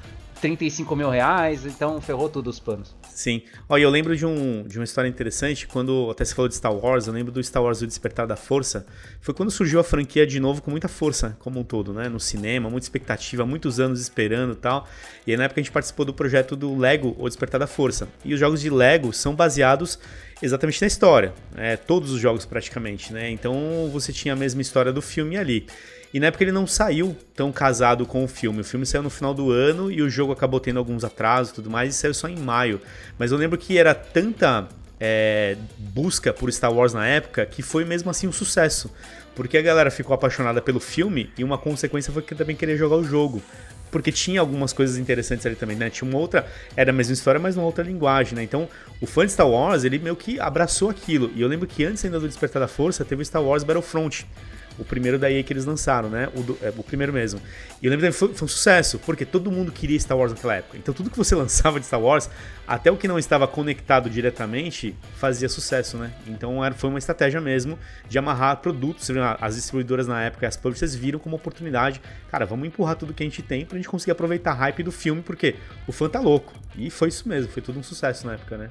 [0.41, 2.95] 35 mil reais, então ferrou tudo os planos.
[3.15, 3.43] Sim.
[3.69, 6.75] Olha, eu lembro de, um, de uma história interessante, quando até você falou de Star
[6.75, 8.86] Wars, eu lembro do Star Wars O Despertar da Força.
[9.21, 12.10] Foi quando surgiu a franquia de novo com muita força, como um todo, né?
[12.10, 14.86] No cinema, muita expectativa, muitos anos esperando e tal.
[15.25, 18.10] E aí na época a gente participou do projeto do Lego O Despertar da Força.
[18.25, 19.97] E os jogos de Lego são baseados
[20.41, 21.34] exatamente na história.
[21.56, 21.78] Né?
[21.78, 23.32] Todos os jogos praticamente, né?
[23.32, 25.67] Então você tinha a mesma história do filme ali.
[26.15, 28.62] E na época ele não saiu tão casado com o filme.
[28.62, 31.56] O filme saiu no final do ano e o jogo acabou tendo alguns atrasos e
[31.56, 32.80] tudo mais, e saiu só em maio.
[33.19, 34.65] Mas eu lembro que era tanta
[34.97, 38.89] é, busca por Star Wars na época que foi mesmo assim um sucesso.
[39.36, 42.95] Porque a galera ficou apaixonada pelo filme e uma consequência foi que também queria jogar
[42.95, 43.43] o jogo
[43.91, 45.89] porque tinha algumas coisas interessantes ali também, né?
[45.89, 48.43] Tinha uma outra, era a mesma história, mas uma outra linguagem, né?
[48.43, 48.67] Então,
[48.99, 51.32] o fã de Star Wars, ele meio que abraçou aquilo.
[51.34, 54.28] E eu lembro que antes ainda do Despertar da Força, teve o Star Wars Battlefront,
[54.77, 56.29] o primeiro daí que eles lançaram, né?
[56.35, 57.41] O, do, é, o primeiro mesmo.
[57.81, 60.55] E eu lembro que foi, foi, um sucesso, porque todo mundo queria Star Wars naquela
[60.55, 60.77] época.
[60.77, 62.29] Então tudo que você lançava de Star Wars,
[62.67, 66.11] até o que não estava conectado diretamente, fazia sucesso, né?
[66.27, 69.09] Então era, foi uma estratégia mesmo de amarrar produtos.
[69.39, 72.01] As distribuidoras na época, as publishers viram como oportunidade.
[72.29, 74.91] Cara, vamos empurrar tudo que a gente tem pra gente conseguir aproveitar a hype do
[74.91, 75.55] filme, porque
[75.88, 76.53] o fã tá louco.
[76.77, 78.69] E foi isso mesmo, foi tudo um sucesso na época, né?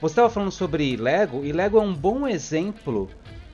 [0.00, 3.10] Você estava falando sobre Lego, e Lego é um bom exemplo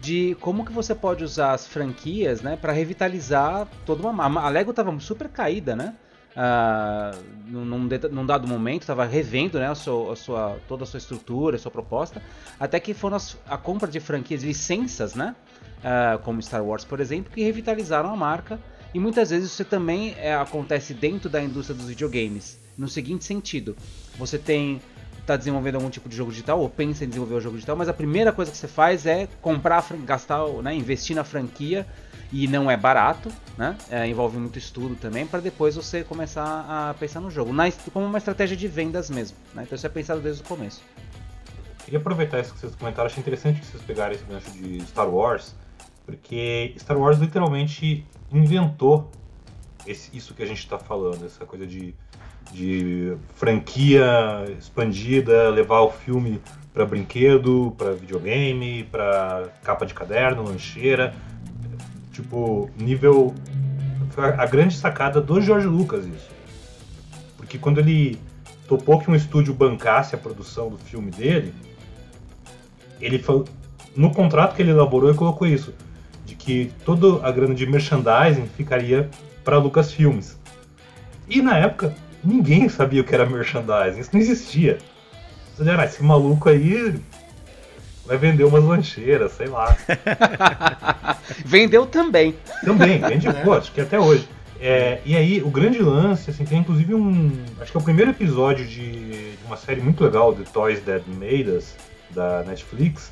[0.07, 4.71] de como que você pode usar as franquias, né, para revitalizar toda uma a Lego
[4.71, 5.95] estava super caída, né?
[6.37, 10.99] Uh, num, num, dado momento estava revendo né, a sua, a sua, toda a sua
[10.99, 12.23] estrutura, a sua proposta,
[12.61, 15.35] até que foram as, a compra de franquias, licenças, né,
[15.79, 18.61] uh, como Star Wars, por exemplo, que revitalizaram a marca.
[18.95, 22.59] E muitas vezes isso também é, acontece dentro da indústria dos videogames.
[22.77, 23.75] No seguinte sentido,
[24.19, 24.81] você tem
[25.27, 27.89] está desenvolvendo algum tipo de jogo digital ou pensa em desenvolver um jogo digital, mas
[27.89, 31.85] a primeira coisa que você faz é comprar, gastar, né, investir na franquia
[32.33, 33.77] e não é barato, né?
[33.91, 38.07] É, envolve muito estudo também para depois você começar a pensar no jogo, na, como
[38.07, 39.37] uma estratégia de vendas mesmo.
[39.55, 39.63] Né?
[39.65, 40.83] Então isso é pensado desde o começo.
[41.85, 45.09] Queria aproveitar isso que vocês comentaram, achei interessante que vocês pegarem esse gancho de Star
[45.09, 45.55] Wars,
[46.05, 49.09] porque Star Wars literalmente inventou
[49.87, 51.95] esse, isso que a gente está falando, essa coisa de
[52.53, 54.05] de franquia
[54.59, 56.41] expandida, levar o filme
[56.73, 61.15] para brinquedo, para videogame, para capa de caderno, lancheira,
[62.13, 63.35] tipo nível
[64.17, 66.31] a grande sacada do George Lucas isso,
[67.37, 68.19] porque quando ele
[68.67, 71.55] topou que um estúdio bancasse a produção do filme dele,
[73.01, 73.45] ele falou,
[73.95, 75.75] no contrato que ele elaborou ele colocou isso,
[76.25, 79.09] de que toda a grana de merchandising ficaria
[79.45, 80.39] para Lucas Filmes.
[81.29, 81.95] E na época
[82.27, 84.79] ninguém sabia o que era merchandising, isso não existia.
[85.57, 87.01] Você ah, esse maluco aí
[88.05, 89.77] vai vender umas lancheiras, sei lá.
[91.45, 92.35] Vendeu também.
[92.65, 94.29] Também, vende, pô, acho que até hoje.
[94.61, 97.31] É, e aí, o grande lance, assim, tem inclusive um.
[97.61, 101.05] Acho que é o primeiro episódio de, de uma série muito legal, The Toys That
[101.09, 101.75] Made Us,
[102.11, 103.11] da Netflix,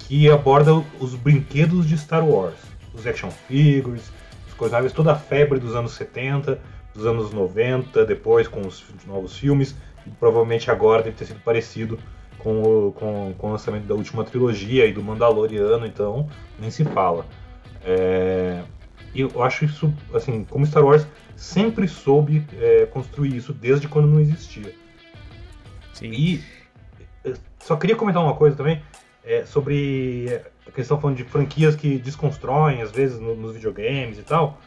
[0.00, 2.58] que aborda os brinquedos de Star Wars.
[2.92, 4.02] Os action figures,
[4.48, 6.60] os coisáveis, toda a febre dos anos 70
[6.94, 9.74] dos anos 90, depois com os novos filmes,
[10.06, 11.98] e provavelmente agora deve ter sido parecido
[12.38, 16.28] com o, com, com o lançamento da última trilogia e do Mandaloriano, então
[16.58, 17.26] nem se fala.
[17.84, 18.62] É,
[19.14, 24.20] eu acho isso, assim, como Star Wars sempre soube é, construir isso desde quando não
[24.20, 24.72] existia.
[25.92, 26.10] Sim.
[26.10, 26.44] E
[27.58, 28.82] só queria comentar uma coisa também
[29.24, 34.22] é, sobre a questão falando de franquias que desconstroem às vezes no, nos videogames e
[34.22, 34.60] tal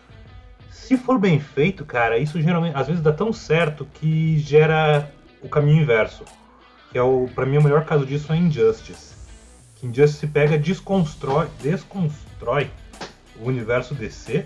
[0.77, 5.11] se for bem feito, cara, isso geralmente às vezes dá tão certo que gera
[5.41, 6.23] o caminho inverso.
[6.91, 9.15] Que é o, para mim, o melhor caso disso é Injustice.
[9.75, 12.71] Que Injustice pega, desconstrói, desconstrói
[13.41, 14.45] o universo DC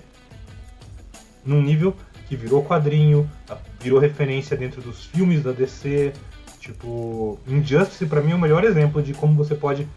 [1.46, 1.96] num nível
[2.28, 3.30] que virou quadrinho,
[3.80, 6.14] virou referência dentro dos filmes da DC.
[6.60, 9.88] Tipo, Injustice para mim é o melhor exemplo de como você pode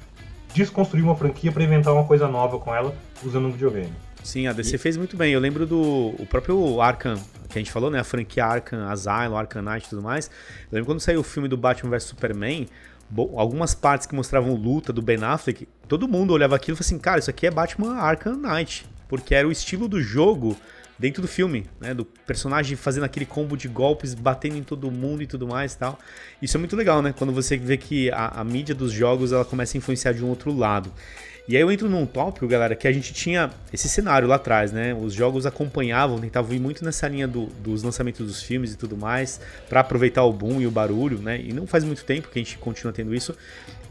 [0.52, 2.94] desconstruir uma franquia para inventar uma coisa nova com ela
[3.24, 3.92] usando um videogame.
[4.24, 4.78] Sim, a DC e...
[4.78, 5.32] fez muito bem.
[5.32, 7.16] Eu lembro do o próprio Arkham,
[7.48, 8.00] que a gente falou, né?
[8.00, 10.26] A franquia Arkham Asylum, Arkham Knight e tudo mais.
[10.26, 12.66] Eu lembro quando saiu o filme do Batman vs Superman,
[13.36, 16.98] algumas partes que mostravam luta do Ben Affleck, todo mundo olhava aquilo e falava assim,
[16.98, 18.86] cara, isso aqui é Batman Arkham Knight.
[19.08, 20.56] Porque era o estilo do jogo
[20.98, 21.92] dentro do filme, né?
[21.92, 25.78] Do personagem fazendo aquele combo de golpes, batendo em todo mundo e tudo mais e
[25.78, 25.98] tal.
[26.40, 27.12] Isso é muito legal, né?
[27.16, 30.28] Quando você vê que a, a mídia dos jogos ela começa a influenciar de um
[30.28, 30.90] outro lado.
[31.46, 34.72] E aí eu entro num tópico, galera, que a gente tinha esse cenário lá atrás,
[34.72, 34.94] né?
[34.94, 38.96] Os jogos acompanhavam, tentavam ir muito nessa linha do, dos lançamentos dos filmes e tudo
[38.96, 41.38] mais, para aproveitar o boom e o barulho, né?
[41.38, 43.36] E não faz muito tempo que a gente continua tendo isso.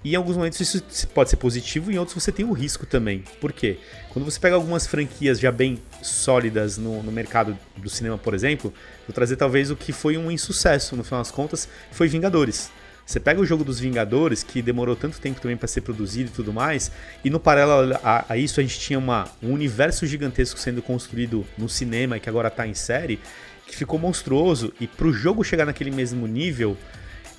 [0.04, 2.88] E em alguns momentos isso pode ser positivo, e em outros você tem o risco
[2.88, 3.24] também.
[3.40, 3.78] Por quê?
[4.10, 8.74] Quando você pega algumas franquias já bem sólidas no, no mercado do cinema, por exemplo,
[9.08, 12.72] vou trazer talvez o que foi um insucesso, no final das contas, foi Vingadores.
[13.06, 16.34] Você pega o jogo dos Vingadores, que demorou tanto tempo também para ser produzido e
[16.34, 16.92] tudo mais,
[17.24, 21.46] e no paralelo a, a, isso a gente tinha uma, um universo gigantesco sendo construído
[21.58, 23.20] no cinema e que agora tá em série,
[23.68, 26.78] que ficou monstruoso, e pro jogo chegar naquele mesmo nível,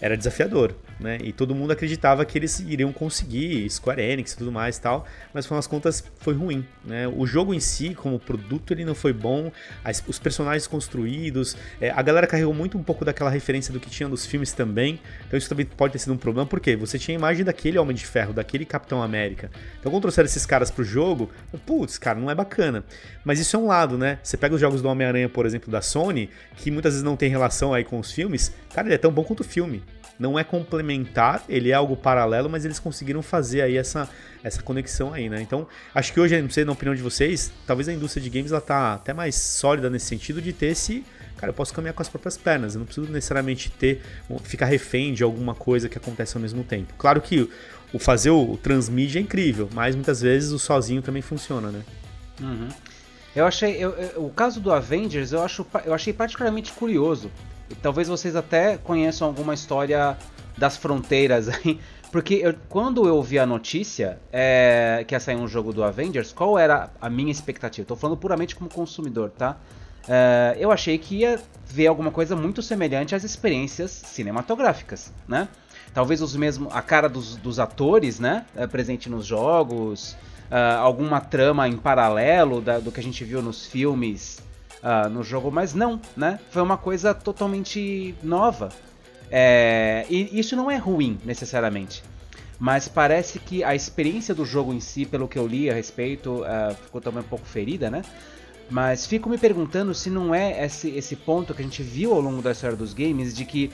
[0.00, 0.74] era desafiador,
[1.04, 1.18] né?
[1.22, 5.06] E todo mundo acreditava que eles iriam conseguir, Square Enix e tudo mais e tal,
[5.34, 7.06] mas com as contas foi ruim, né?
[7.06, 9.52] O jogo em si, como produto, ele não foi bom,
[9.84, 13.90] as, os personagens construídos, é, a galera carregou muito um pouco daquela referência do que
[13.90, 17.14] tinha nos filmes também, então isso também pode ter sido um problema, porque você tinha
[17.14, 19.50] a imagem daquele Homem de Ferro, daquele Capitão América.
[19.78, 21.30] Então quando trouxeram esses caras pro jogo,
[21.66, 22.82] putz, cara, não é bacana.
[23.22, 24.18] Mas isso é um lado, né?
[24.22, 27.28] Você pega os jogos do Homem-Aranha, por exemplo, da Sony, que muitas vezes não tem
[27.28, 29.82] relação aí com os filmes, cara, ele é tão bom quanto o filme
[30.18, 34.08] não é complementar, ele é algo paralelo, mas eles conseguiram fazer aí essa,
[34.42, 35.40] essa conexão aí, né?
[35.40, 38.52] Então, acho que hoje, não sei, na opinião de vocês, talvez a indústria de games
[38.52, 41.04] ela tá até mais sólida nesse sentido de ter esse,
[41.36, 44.00] cara, eu posso caminhar com as próprias pernas, eu não preciso necessariamente ter,
[44.44, 46.94] ficar refém de alguma coisa que acontece ao mesmo tempo.
[46.96, 47.50] Claro que
[47.92, 51.82] o fazer o, o transmídia é incrível, mas muitas vezes o sozinho também funciona, né?
[52.40, 52.68] Uhum.
[53.34, 57.30] Eu achei, eu, eu, o caso do Avengers, eu, acho, eu achei particularmente curioso,
[57.82, 60.16] talvez vocês até conheçam alguma história
[60.56, 61.80] das fronteiras aí.
[62.10, 66.32] Porque eu, quando eu vi a notícia é, que ia sair um jogo do Avengers,
[66.32, 67.82] qual era a minha expectativa?
[67.82, 69.56] Estou falando puramente como consumidor, tá?
[70.08, 75.48] É, eu achei que ia ver alguma coisa muito semelhante às experiências cinematográficas, né?
[75.92, 78.46] Talvez os mesmos, a cara dos, dos atores, né?
[78.54, 80.16] É, presente nos jogos,
[80.50, 84.42] uh, alguma trama em paralelo da, do que a gente viu nos filmes
[84.84, 86.38] uh, no jogo, mas não, né?
[86.50, 88.68] Foi uma coisa totalmente nova.
[89.30, 92.04] É, e isso não é ruim, necessariamente.
[92.58, 96.42] Mas parece que a experiência do jogo em si, pelo que eu li a respeito,
[96.42, 98.02] uh, ficou também um pouco ferida, né?
[98.70, 102.20] Mas fico me perguntando se não é esse, esse ponto que a gente viu ao
[102.20, 103.70] longo da história dos games de que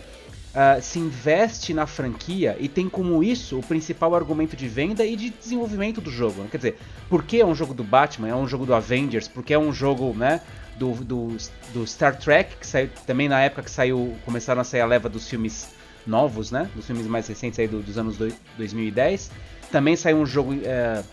[0.51, 5.15] uh, se investe na franquia e tem como isso o principal argumento de venda e
[5.15, 6.43] de desenvolvimento do jogo.
[6.43, 6.49] Né?
[6.51, 9.45] Quer dizer, por que é um jogo do Batman, é um jogo do Avengers, por
[9.45, 10.41] que é um jogo né,
[10.81, 11.37] do, do,
[11.75, 15.11] do Star Trek, que saiu também na época que saiu, começaram a sair a leva
[15.11, 15.75] dos filmes
[16.07, 16.71] novos, né?
[16.75, 19.31] Dos filmes mais recentes aí do, dos anos do, 2010.
[19.71, 21.05] Também saiu um jogo é,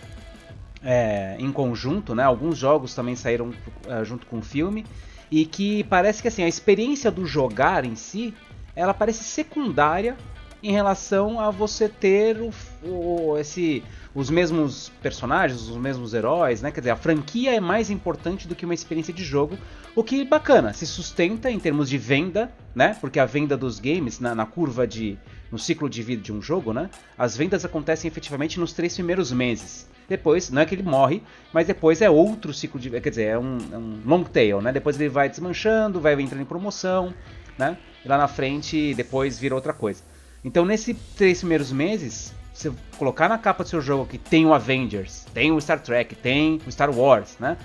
[0.82, 2.22] é, em conjunto, né?
[2.22, 3.52] Alguns jogos também saíram
[3.86, 4.86] é, junto com o filme.
[5.30, 8.32] E que parece que assim, a experiência do jogar em si,
[8.74, 10.16] ela parece secundária
[10.62, 12.50] em relação a você ter o,
[12.82, 16.70] o, esse os mesmos personagens, os mesmos heróis, né?
[16.70, 19.56] Quer dizer, a franquia é mais importante do que uma experiência de jogo,
[19.94, 22.96] o que bacana, se sustenta em termos de venda, né?
[23.00, 25.18] Porque a venda dos games na, na curva de
[25.50, 26.90] no ciclo de vida de um jogo, né?
[27.16, 29.86] As vendas acontecem efetivamente nos três primeiros meses.
[30.08, 33.38] Depois, não é que ele morre, mas depois é outro ciclo de, quer dizer, é
[33.38, 34.72] um, é um long tail, né?
[34.72, 37.12] Depois ele vai desmanchando, vai entrando em promoção,
[37.58, 37.76] né?
[38.04, 40.02] E lá na frente, depois vira outra coisa.
[40.44, 44.52] Então, nesses três primeiros meses, você colocar na capa do seu jogo que tem o
[44.52, 47.56] Avengers, tem o Star Trek, tem o Star Wars, né?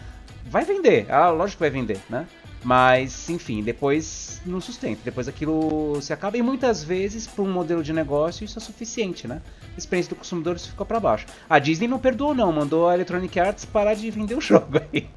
[0.45, 2.27] Vai vender, ah, lógico que vai vender, né?
[2.63, 5.01] Mas, enfim, depois não sustenta.
[5.03, 6.37] Depois aquilo se acaba.
[6.37, 9.41] E muitas vezes, para um modelo de negócio, isso é suficiente, né?
[9.75, 11.25] A experiência do consumidor fica para baixo.
[11.49, 12.51] A Disney não perdoou, não.
[12.53, 15.09] Mandou a Electronic Arts parar de vender o jogo aí.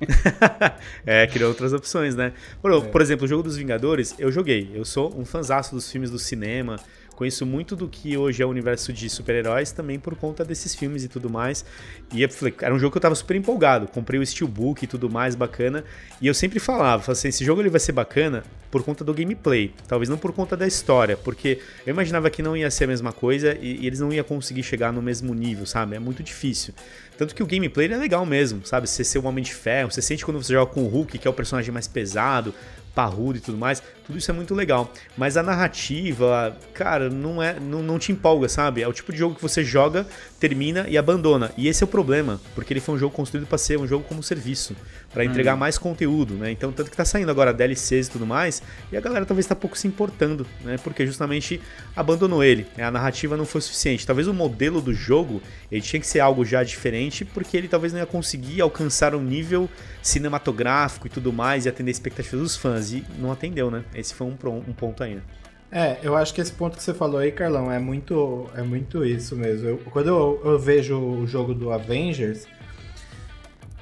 [1.07, 2.33] é, criou outras opções, né?
[2.61, 2.81] Por, é.
[2.81, 4.73] por exemplo, o jogo dos Vingadores, eu joguei.
[4.75, 6.81] Eu sou um fanzaço dos filmes do cinema.
[7.17, 11.03] Conheço muito do que hoje é o universo de super-heróis também por conta desses filmes
[11.03, 11.65] e tudo mais.
[12.13, 13.89] E era um jogo que eu tava super empolgado.
[13.89, 15.83] Comprei o Steelbook e tudo mais, bacana.
[16.21, 19.73] E eu sempre falava, assim, esse jogo ele vai ser bacana por conta do gameplay,
[19.89, 23.13] talvez não por conta da história, porque eu imaginava que não ia ser a mesma
[23.13, 25.97] coisa e, e eles não iam conseguir chegar no mesmo nível, sabe?
[25.97, 26.75] É muito difícil.
[27.17, 28.87] Tanto que o gameplay é legal mesmo, sabe?
[28.87, 31.27] Você ser um homem de ferro, você sente quando você joga com o Hulk, que
[31.27, 32.53] é o personagem mais pesado,
[32.95, 34.93] parrudo e tudo mais, tudo isso é muito legal.
[35.17, 38.83] Mas a narrativa, cara, não é não, não te empolga, sabe?
[38.83, 40.07] É o tipo de jogo que você joga,
[40.39, 41.51] termina e abandona.
[41.57, 44.05] E esse é o problema, porque ele foi um jogo construído para ser um jogo
[44.05, 44.77] como serviço,
[45.13, 45.59] para entregar hum.
[45.59, 46.51] mais conteúdo, né?
[46.51, 49.55] Então, tanto que tá saindo agora DLCs e tudo mais, e a galera talvez tá
[49.55, 50.77] pouco se importando, né?
[50.83, 51.61] Porque justamente
[51.95, 52.67] abandonou ele.
[52.77, 52.85] Né?
[52.85, 54.07] A narrativa não foi suficiente.
[54.07, 57.93] Talvez o modelo do jogo, ele tinha que ser algo já diferente, porque ele talvez
[57.93, 59.69] não ia conseguir alcançar um nível
[60.03, 62.93] cinematográfico e tudo mais e atender expectativas dos fãs.
[62.93, 63.85] E não atendeu, né?
[63.97, 64.37] Esse foi um,
[64.69, 65.23] um ponto ainda.
[65.71, 69.05] É, eu acho que esse ponto que você falou aí, Carlão, é muito, é muito
[69.05, 69.69] isso mesmo.
[69.69, 72.47] Eu, quando eu, eu, vejo o jogo do Avengers,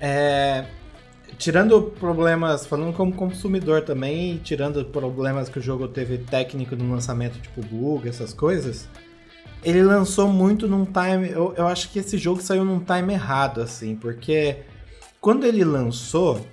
[0.00, 0.64] é,
[1.36, 7.38] tirando problemas, falando como consumidor também, tirando problemas que o jogo teve técnico no lançamento,
[7.38, 8.88] tipo bug, essas coisas,
[9.62, 11.30] ele lançou muito num time.
[11.30, 14.58] Eu, eu acho que esse jogo saiu num time errado, assim, porque
[15.20, 16.44] quando ele lançou,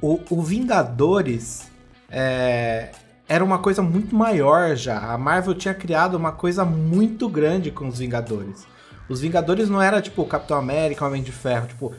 [0.00, 1.71] o, o Vingadores
[2.12, 2.90] é,
[3.26, 4.98] era uma coisa muito maior já.
[4.98, 8.66] A Marvel tinha criado uma coisa muito grande com os Vingadores.
[9.08, 11.94] Os Vingadores não era tipo Capitão América, Homem de Ferro, tipo.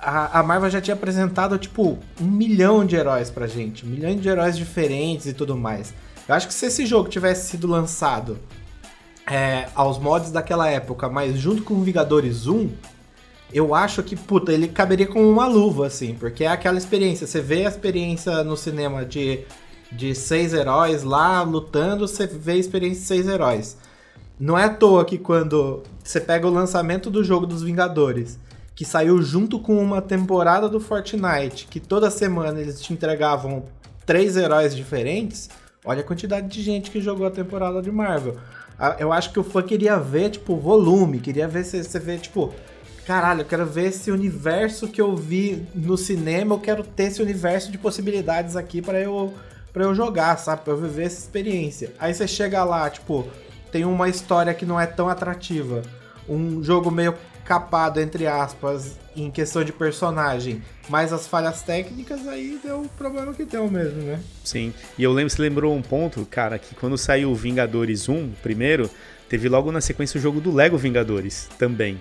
[0.00, 3.84] A, Marvel já tinha apresentado, tipo, um milhão de heróis pra gente.
[3.84, 5.92] Um milhão de heróis diferentes e tudo mais.
[6.26, 8.38] Eu acho que se esse jogo tivesse sido lançado
[9.28, 12.70] é, aos mods daquela época, mas junto com Vingadores 1,
[13.52, 17.26] eu acho que, puta, ele caberia como uma luva, assim, porque é aquela experiência.
[17.26, 19.40] Você vê a experiência no cinema de,
[19.92, 23.76] de seis heróis lá lutando, você vê a experiência de seis heróis.
[24.38, 28.38] Não é à toa que quando você pega o lançamento do jogo dos Vingadores,
[28.74, 33.64] que saiu junto com uma temporada do Fortnite, que toda semana eles te entregavam
[34.04, 35.48] três heróis diferentes,
[35.84, 38.36] olha a quantidade de gente que jogou a temporada de Marvel.
[38.98, 42.52] Eu acho que o fã queria ver, tipo, volume, queria ver se você vê, tipo,
[43.06, 47.22] caralho, eu quero ver esse universo que eu vi no cinema, eu quero ter esse
[47.22, 49.32] universo de possibilidades aqui para eu
[49.72, 50.62] para eu jogar, sabe?
[50.62, 51.92] Pra eu viver essa experiência.
[51.98, 53.28] Aí você chega lá, tipo,
[53.70, 55.82] tem uma história que não é tão atrativa,
[56.26, 62.58] um jogo meio capado, entre aspas, em questão de personagem, mas as falhas técnicas aí
[62.64, 64.18] deu o problema que deu mesmo, né?
[64.42, 68.88] Sim, e eu lembro, você lembrou um ponto, cara, que quando saiu Vingadores 1, primeiro,
[69.28, 71.98] teve logo na sequência o jogo do Lego Vingadores também.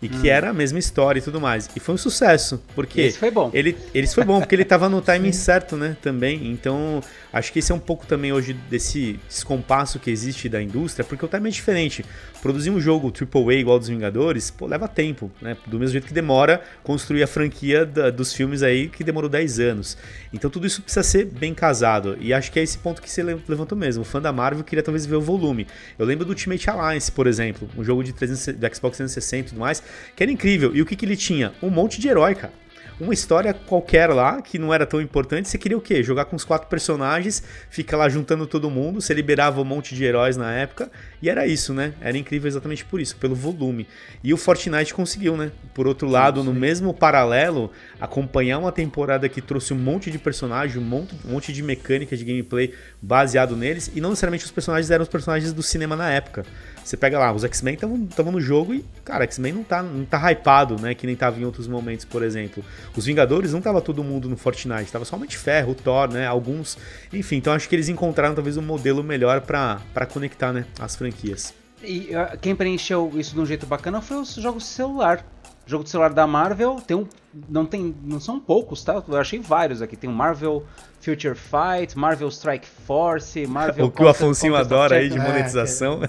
[0.00, 0.32] E que hum.
[0.32, 1.68] era a mesma história e tudo mais.
[1.74, 3.00] E foi um sucesso, porque...
[3.00, 3.50] Esse foi bom.
[3.52, 6.50] Ele, esse foi bom, porque ele tava no timing certo, né, também.
[6.52, 7.00] Então,
[7.32, 11.24] acho que esse é um pouco também hoje desse descompasso que existe da indústria, porque
[11.24, 12.04] o timing é diferente.
[12.40, 15.56] Produzir um jogo AAA igual dos Vingadores, pô, leva tempo, né?
[15.66, 19.58] Do mesmo jeito que demora construir a franquia da, dos filmes aí, que demorou 10
[19.58, 19.98] anos.
[20.32, 22.16] Então, tudo isso precisa ser bem casado.
[22.20, 24.02] E acho que é esse ponto que você levantou mesmo.
[24.02, 25.66] O fã da Marvel queria talvez ver o volume.
[25.98, 29.42] Eu lembro do Ultimate Alliance, por exemplo, um jogo de 300, do Xbox 360 e
[29.50, 29.82] tudo mais,
[30.14, 30.74] que era incrível.
[30.74, 31.52] E o que, que ele tinha?
[31.60, 32.67] Um monte de herói, cara
[33.00, 35.48] uma história qualquer lá, que não era tão importante.
[35.48, 36.02] Você queria o quê?
[36.02, 40.04] Jogar com os quatro personagens, fica lá juntando todo mundo, você liberava um monte de
[40.04, 40.90] heróis na época,
[41.22, 41.94] e era isso, né?
[42.00, 43.86] Era incrível exatamente por isso, pelo volume.
[44.22, 45.52] E o Fortnite conseguiu, né?
[45.74, 47.70] Por outro lado, no mesmo paralelo,
[48.00, 52.16] acompanhar uma temporada que trouxe um monte de personagens, um monte, um monte de mecânica
[52.16, 56.10] de gameplay baseado neles, e não necessariamente os personagens eram os personagens do cinema na
[56.10, 56.44] época.
[56.88, 60.32] Você pega lá, os X-Men estavam no jogo e, cara, X-Men não tá, não tá
[60.32, 60.94] hypado, né?
[60.94, 62.64] Que nem tava em outros momentos, por exemplo.
[62.96, 66.26] Os Vingadores não tava todo mundo no Fortnite, tava de Ferro, Thor, né?
[66.26, 66.78] Alguns.
[67.12, 70.64] Enfim, então acho que eles encontraram talvez um modelo melhor para conectar, né?
[70.80, 71.52] As franquias.
[71.82, 72.08] E
[72.40, 75.22] quem preencheu isso de um jeito bacana foi os jogos celular.
[75.68, 77.06] Jogo de celular da Marvel tem um.
[77.46, 79.02] Não, tem, não são poucos, tá?
[79.06, 79.98] Eu achei vários aqui.
[79.98, 80.64] Tem o Marvel
[80.98, 83.84] Future Fight, Marvel Strike Force, Marvel.
[83.86, 86.00] O que o Afonso adora aí de monetização.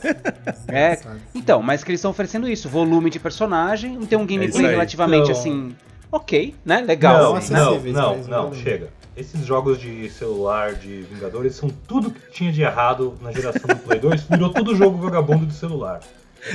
[0.66, 1.02] É, é,
[1.36, 5.30] então, mas que eles estão oferecendo isso: volume de personagem, tem um gameplay é relativamente
[5.30, 5.42] então...
[5.42, 5.76] assim.
[6.10, 6.80] Ok, né?
[6.80, 7.22] Legal.
[7.22, 8.88] Não, assim, não, não, não, não, chega.
[9.16, 13.76] Esses jogos de celular de Vingadores são tudo que tinha de errado na geração do
[13.76, 16.00] Play 2, virou todo jogo vagabundo de celular.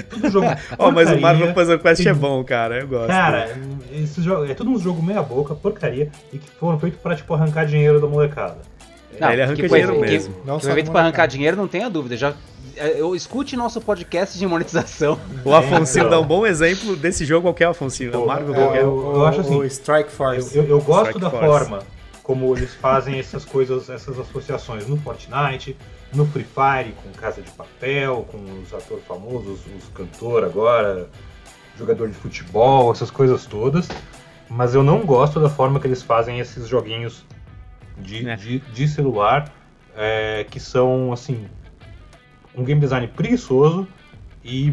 [0.09, 0.47] Tudo jogo.
[0.79, 2.81] oh, mas o Marvel Puzzle Quest é bom, cara.
[2.81, 3.09] Eu gosto.
[3.09, 3.57] Cara,
[3.93, 7.33] esse jogo, é tudo um jogo meia boca, porcaria, e que foram feitos pra, tipo,
[7.35, 8.59] arrancar dinheiro da molecada.
[9.21, 10.35] Não, ele arranca dinheiro mesmo.
[10.35, 12.17] Que, não que foi feito pra arrancar dinheiro, não tenha dúvida.
[12.17, 12.35] Já,
[12.77, 15.19] é, eu escute nosso podcast de monetização.
[15.45, 18.03] O Afonso dá um bom exemplo desse jogo, qualquer Afonso.
[18.11, 18.83] O Marvel qualquer.
[18.83, 19.57] Eu, eu, eu acho assim.
[19.57, 20.57] O Strike Force.
[20.57, 21.47] Eu, eu gosto Strike da Force.
[21.47, 25.77] forma como eles fazem essas coisas, essas associações no Fortnite,
[26.15, 31.09] no Free Fire, com Casa de Papel, com os atores famosos, os cantores agora,
[31.77, 33.89] jogador de futebol, essas coisas todas.
[34.49, 37.25] Mas eu não gosto da forma que eles fazem esses joguinhos
[37.99, 38.37] de, é.
[38.37, 39.53] de, de, celular,
[39.97, 41.47] é, que são, assim,
[42.55, 43.87] um game design preguiçoso
[44.45, 44.73] e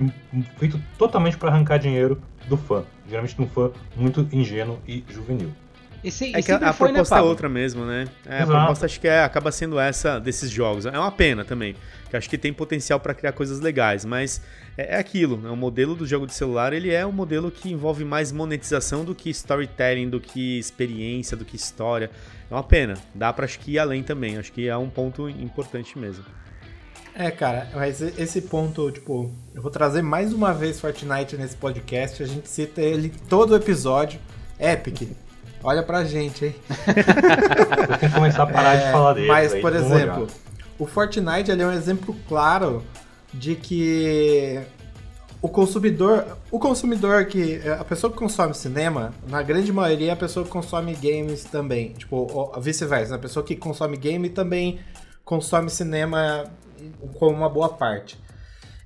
[0.58, 2.84] feito totalmente para arrancar dinheiro do fã.
[3.08, 5.52] Geralmente de um fã muito ingênuo e juvenil.
[6.04, 8.08] Esse, é que a, a foi, né, proposta né, é outra mesmo, né?
[8.26, 10.86] É, a proposta acho que é, acaba sendo essa desses jogos.
[10.86, 11.76] É uma pena também,
[12.10, 14.41] que acho que tem potencial para criar coisas legais, mas
[14.78, 15.49] é, é aquilo, né?
[15.49, 19.14] O modelo do jogo de celular, ele é um modelo que envolve mais monetização do
[19.14, 22.10] que storytelling, do que experiência, do que história.
[22.49, 22.95] É uma pena.
[23.14, 24.38] Dá para acho que ir além também.
[24.38, 26.26] Acho que é um ponto importante mesmo.
[27.14, 32.24] É, cara, mas esse ponto, tipo, eu vou trazer mais uma vez Fortnite nesse podcast.
[32.24, 34.20] A gente cita ele todo episódio.
[34.60, 35.10] Epic,
[35.64, 36.55] Olha pra gente, hein?
[36.68, 39.28] Você tem que começar a parar é, de falar dele.
[39.28, 40.28] Mas, por exemplo,
[40.80, 42.84] o Fortnite é um exemplo claro
[43.34, 44.59] de que
[45.41, 50.16] o consumidor, o consumidor que a pessoa que consome cinema, na grande maioria é a
[50.16, 53.16] pessoa que consome games também, tipo, vice-versa, né?
[53.18, 54.80] a pessoa que consome game também
[55.24, 56.45] consome cinema
[57.18, 58.20] com uma boa parte.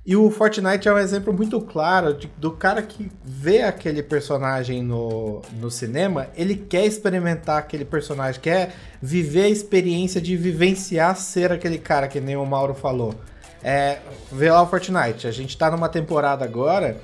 [0.06, 4.80] E o Fortnite é um exemplo muito claro de, do cara que vê aquele personagem
[4.80, 11.50] no, no cinema, ele quer experimentar aquele personagem, quer viver a experiência de vivenciar ser
[11.50, 13.16] aquele cara, que nem o Mauro falou.
[13.64, 13.98] É,
[14.30, 16.98] vê lá o Fortnite, a gente tá numa temporada agora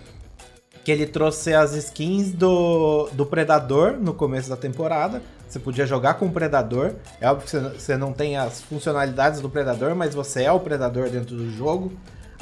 [0.84, 5.20] que ele trouxe as skins do, do Predador no começo da temporada.
[5.48, 6.92] Você podia jogar com o Predador.
[7.20, 11.10] É óbvio que você não tem as funcionalidades do Predador, mas você é o Predador
[11.10, 11.92] dentro do jogo.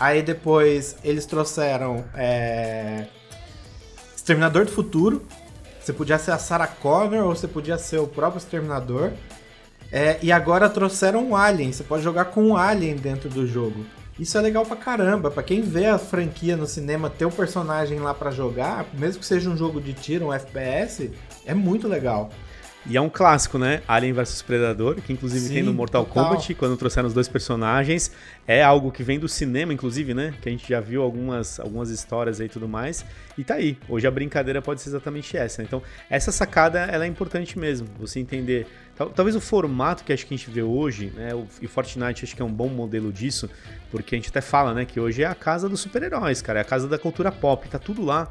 [0.01, 3.05] Aí depois eles trouxeram é...
[4.17, 5.27] Exterminador do Futuro.
[5.79, 9.13] Você podia ser a Sarah Connor ou você podia ser o próprio Exterminador.
[9.93, 10.19] É...
[10.23, 11.71] E agora trouxeram um Alien.
[11.71, 13.85] Você pode jogar com um Alien dentro do jogo.
[14.19, 15.31] Isso é legal pra caramba.
[15.31, 19.27] Pra quem vê a franquia no cinema, ter o personagem lá para jogar, mesmo que
[19.27, 21.11] seja um jogo de tiro, um FPS,
[21.45, 22.31] é muito legal.
[22.91, 23.83] E é um clássico, né?
[23.87, 26.25] Alien vs Predador, que inclusive Sim, tem no Mortal total.
[26.25, 28.11] Kombat, quando trouxeram os dois personagens.
[28.49, 30.35] É algo que vem do cinema, inclusive, né?
[30.43, 33.05] Que a gente já viu algumas, algumas histórias aí e tudo mais.
[33.39, 33.79] E tá aí.
[33.89, 35.63] Hoje a brincadeira pode ser exatamente essa.
[35.63, 35.81] Então,
[36.11, 37.87] essa sacada ela é importante mesmo.
[38.01, 38.67] Você entender.
[39.15, 41.31] Talvez o formato que acho que a gente vê hoje, né?
[41.63, 43.49] E Fortnite acho que é um bom modelo disso,
[43.93, 44.85] porque a gente até fala, né?
[44.85, 46.59] Que hoje é a casa dos super-heróis, cara.
[46.59, 47.69] É a casa da cultura pop.
[47.69, 48.29] Tá tudo lá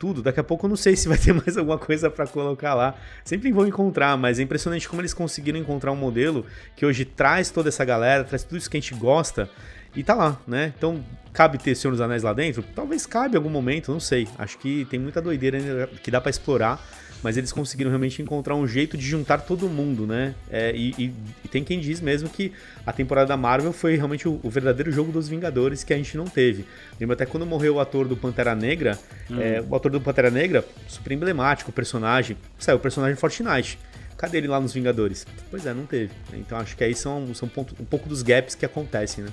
[0.00, 0.22] tudo.
[0.22, 2.96] Daqui a pouco eu não sei se vai ter mais alguma coisa para colocar lá.
[3.22, 7.50] Sempre vão encontrar, mas é impressionante como eles conseguiram encontrar um modelo que hoje traz
[7.50, 9.48] toda essa galera, traz tudo isso que a gente gosta
[9.94, 10.72] e tá lá, né?
[10.76, 12.62] Então, cabe ter Senhor dos Anéis lá dentro?
[12.74, 14.26] Talvez cabe em algum momento, não sei.
[14.38, 16.82] Acho que tem muita doideira ainda que dá para explorar
[17.22, 20.34] mas eles conseguiram realmente encontrar um jeito de juntar todo mundo, né?
[20.50, 21.14] É, e, e,
[21.44, 22.52] e, tem quem diz mesmo que
[22.86, 26.16] a temporada da Marvel foi realmente o, o, verdadeiro jogo dos Vingadores que a gente
[26.16, 26.64] não teve.
[26.98, 28.98] Lembra até quando morreu o ator do Pantera Negra,
[29.30, 29.40] hum.
[29.40, 33.78] é, o ator do Pantera Negra, super emblemático, o personagem, saiu o personagem Fortnite.
[34.16, 35.26] Cadê ele lá nos Vingadores?
[35.50, 36.12] Pois é, não teve.
[36.34, 39.30] Então acho que aí são, são ponto, um pouco dos gaps que acontecem, né?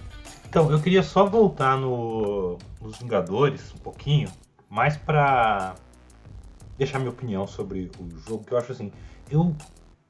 [0.49, 4.29] Então, eu queria só voltar no, nos Vingadores um pouquinho,
[4.69, 5.75] mais para
[6.77, 8.91] deixar minha opinião sobre o jogo, que eu acho assim,
[9.29, 9.55] eu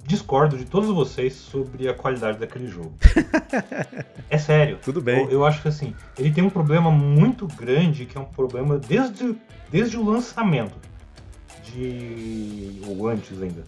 [0.04, 2.94] discordo de todos vocês sobre a qualidade daquele jogo.
[4.30, 4.80] é sério.
[4.82, 5.24] Tudo bem.
[5.26, 8.78] Eu, eu, acho que assim, ele tem um problema muito grande, que é um problema
[8.78, 9.36] desde,
[9.70, 10.78] desde o lançamento,
[11.64, 12.82] de.
[12.88, 13.64] ou antes ainda,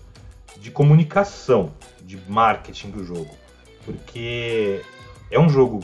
[0.59, 1.73] de comunicação,
[2.03, 3.35] de marketing do jogo.
[3.85, 4.81] Porque
[5.31, 5.83] é um jogo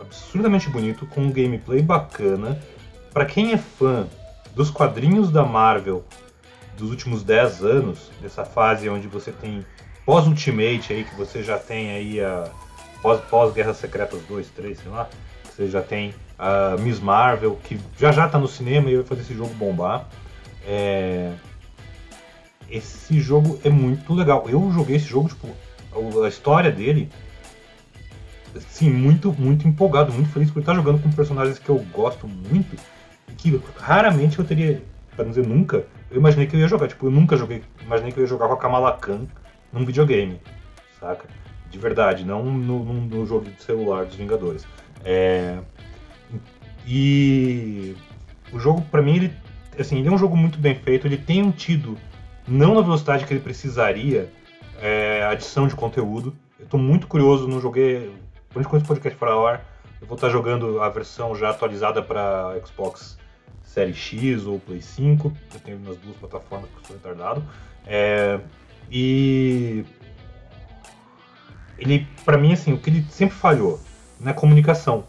[0.00, 2.60] absurdamente bonito, com um gameplay bacana.
[3.12, 4.08] Para quem é fã
[4.54, 6.04] dos quadrinhos da Marvel
[6.82, 9.64] dos últimos 10 anos, dessa fase onde você tem
[10.04, 12.50] pós-Ultimate aí, que você já tem aí a
[13.30, 15.08] pós-Guerras Secretas 2, 3, sei lá,
[15.44, 19.20] você já tem a Miss Marvel, que já já tá no cinema e vai fazer
[19.20, 20.08] esse jogo bombar.
[20.66, 21.32] É...
[22.68, 24.46] Esse jogo é muito legal.
[24.48, 25.48] Eu joguei esse jogo, tipo,
[26.24, 27.10] a história dele,
[28.68, 32.76] sim, muito, muito empolgado, muito feliz por estar jogando com personagens que eu gosto muito
[33.28, 34.82] e que raramente eu teria,
[35.14, 36.88] para não dizer nunca, eu imaginei que eu ia jogar.
[36.88, 37.62] Tipo, eu nunca joguei.
[37.80, 39.26] Imaginei que eu ia jogar com a Kamala Khan
[39.72, 40.40] num videogame,
[41.00, 41.26] saca?
[41.70, 44.66] De verdade, não no, no, no jogo de celular dos Vingadores.
[45.04, 45.58] É,
[46.86, 47.96] e
[48.52, 49.32] o jogo, para mim, ele,
[49.78, 51.06] assim, ele é um jogo muito bem feito.
[51.06, 51.96] Ele tem tido,
[52.46, 54.30] não na velocidade que ele precisaria,
[54.80, 56.36] é, adição de conteúdo.
[56.58, 58.14] Eu tô muito curioso, não joguei.
[58.54, 59.64] Enquanto esse podcast for ao ar,
[60.00, 63.16] eu vou estar jogando a versão já atualizada para Xbox
[63.72, 65.32] Série X ou Play 5.
[65.54, 67.42] Eu tenho nas duas plataformas porque sou retardado.
[67.86, 68.38] É,
[68.90, 69.84] e
[71.78, 73.80] ele, para mim, assim, o que ele sempre falhou
[74.20, 75.04] na comunicação,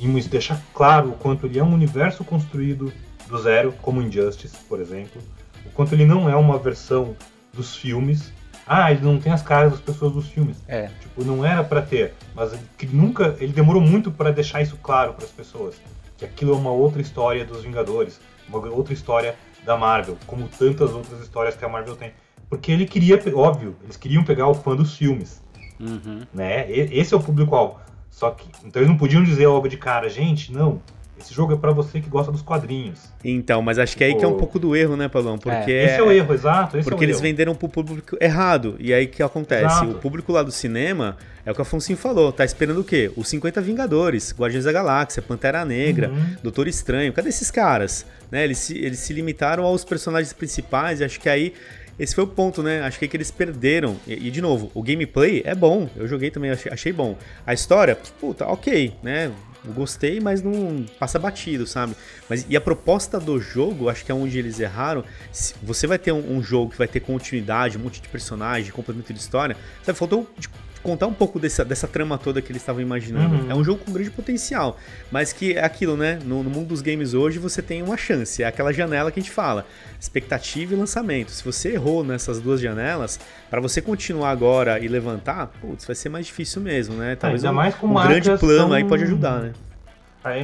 [0.00, 2.92] em deixar claro o quanto ele é um universo construído
[3.28, 5.20] do zero, como Injustice, por exemplo,
[5.66, 7.14] o quanto ele não é uma versão
[7.52, 8.32] dos filmes.
[8.66, 10.56] Ah, ele não tem as caras das pessoas dos filmes.
[10.66, 10.90] É.
[11.00, 15.12] Tipo, não era para ter, mas ele nunca, ele demorou muito para deixar isso claro
[15.12, 15.74] para as pessoas
[16.18, 20.92] que aquilo é uma outra história dos Vingadores, uma outra história da Marvel, como tantas
[20.92, 22.12] outras histórias que a Marvel tem.
[22.50, 25.42] Porque ele queria, óbvio, eles queriam pegar o fã dos filmes.
[25.78, 26.22] Uhum.
[26.34, 26.70] Né?
[26.70, 27.78] Esse é o público-alvo.
[28.10, 28.48] Só que.
[28.64, 30.82] Então eles não podiam dizer logo de cara, gente, não.
[31.20, 33.00] Esse jogo é para você que gosta dos quadrinhos.
[33.24, 35.36] Então, mas acho que é aí que é um pouco do erro, né, Palão?
[35.36, 35.84] Porque é.
[35.84, 36.78] Esse é o erro, exato.
[36.82, 37.22] porque é eles erro.
[37.22, 38.76] venderam pro público errado.
[38.78, 39.64] E aí que acontece?
[39.64, 39.90] Exato.
[39.90, 43.10] O público lá do cinema, é o que a Afonso falou, tá esperando o quê?
[43.16, 46.36] Os 50 Vingadores, Guardiões da Galáxia, Pantera Negra, uhum.
[46.42, 47.12] Doutor Estranho.
[47.12, 48.06] Cadê esses caras?
[48.30, 48.44] Né?
[48.44, 51.54] Eles, se, eles se limitaram aos personagens principais e acho que aí
[51.98, 52.82] esse foi o ponto, né?
[52.82, 53.96] Acho que, é que eles perderam.
[54.06, 55.90] E, e, de novo, o gameplay é bom.
[55.96, 57.18] Eu joguei também, achei, achei bom.
[57.44, 59.32] A história, puta, ok, né?
[59.64, 61.94] Gostei, mas não passa batido, sabe?
[62.28, 65.04] Mas e a proposta do jogo, acho que é onde eles erraram.
[65.62, 69.12] Você vai ter um, um jogo que vai ter continuidade, um monte de personagem, complemento
[69.12, 69.56] de história.
[69.82, 73.36] Sabe, faltou, tipo, contar um pouco dessa, dessa trama toda que eles estavam imaginando.
[73.36, 73.50] Uhum.
[73.50, 74.78] É um jogo com grande potencial,
[75.10, 76.18] mas que é aquilo, né?
[76.24, 79.22] No, no, mundo dos games hoje você tem uma chance, é aquela janela que a
[79.22, 79.66] gente fala,
[80.00, 81.30] expectativa e lançamento.
[81.30, 83.18] Se você errou nessas duas janelas,
[83.50, 87.16] para você continuar agora e levantar, putz, vai ser mais difícil mesmo, né?
[87.16, 89.52] Talvez Ainda um, mais com um grande plano aí pode ajudar, né?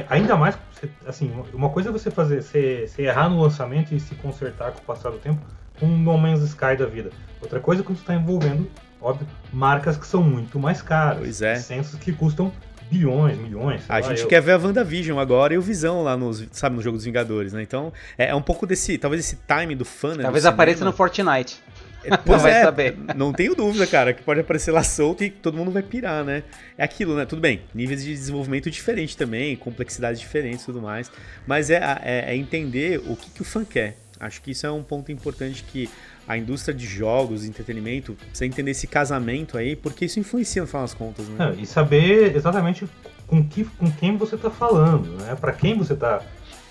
[0.09, 0.57] Ainda mais,
[1.05, 4.79] assim, uma coisa é você fazer, você, você errar no lançamento e se consertar com
[4.79, 5.39] o passar do tempo,
[5.79, 7.11] com um No Man's Sky da vida.
[7.41, 8.67] Outra coisa é quando você está envolvendo
[9.05, 11.19] óbvio, marcas que são muito mais caras.
[11.19, 11.53] Pois é.
[11.53, 12.51] Licenças que custam
[12.89, 13.83] bilhões, milhões.
[13.87, 14.27] A gente eu...
[14.27, 17.53] quer ver a WandaVision agora e o Visão lá nos, sabe, no jogo dos Vingadores,
[17.53, 17.61] né?
[17.61, 20.23] Então, é, é um pouco desse, talvez esse time do fã, né?
[20.23, 21.61] Talvez apareça no Fortnite.
[22.03, 22.97] É, pois não é, saber.
[23.15, 26.43] não tenho dúvida, cara, que pode aparecer lá solto e todo mundo vai pirar, né?
[26.77, 27.25] É aquilo, né?
[27.25, 31.11] Tudo bem, níveis de desenvolvimento diferentes também, complexidades diferentes e tudo mais,
[31.47, 33.97] mas é, é, é entender o que, que o fã quer.
[34.19, 35.89] Acho que isso é um ponto importante que
[36.27, 40.83] a indústria de jogos, entretenimento, precisa entender esse casamento aí, porque isso influencia no final
[40.83, 41.53] das contas, né?
[41.57, 42.87] É, e saber exatamente
[43.27, 45.35] com, que, com quem você está falando, né?
[45.35, 46.21] Para quem você está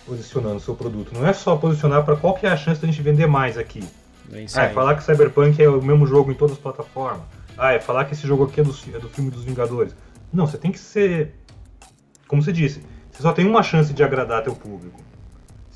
[0.06, 1.12] posicionando o seu produto.
[1.14, 3.56] Não é só posicionar para qual que é a chance de a gente vender mais
[3.56, 3.82] aqui.
[4.32, 7.22] É, ah, é falar que Cyberpunk é o mesmo jogo em todas as plataformas.
[7.56, 9.94] Ah, é falar que esse jogo aqui é do, é do filme dos Vingadores.
[10.32, 11.34] Não, você tem que ser.
[12.26, 15.00] Como você disse, você só tem uma chance de agradar teu público.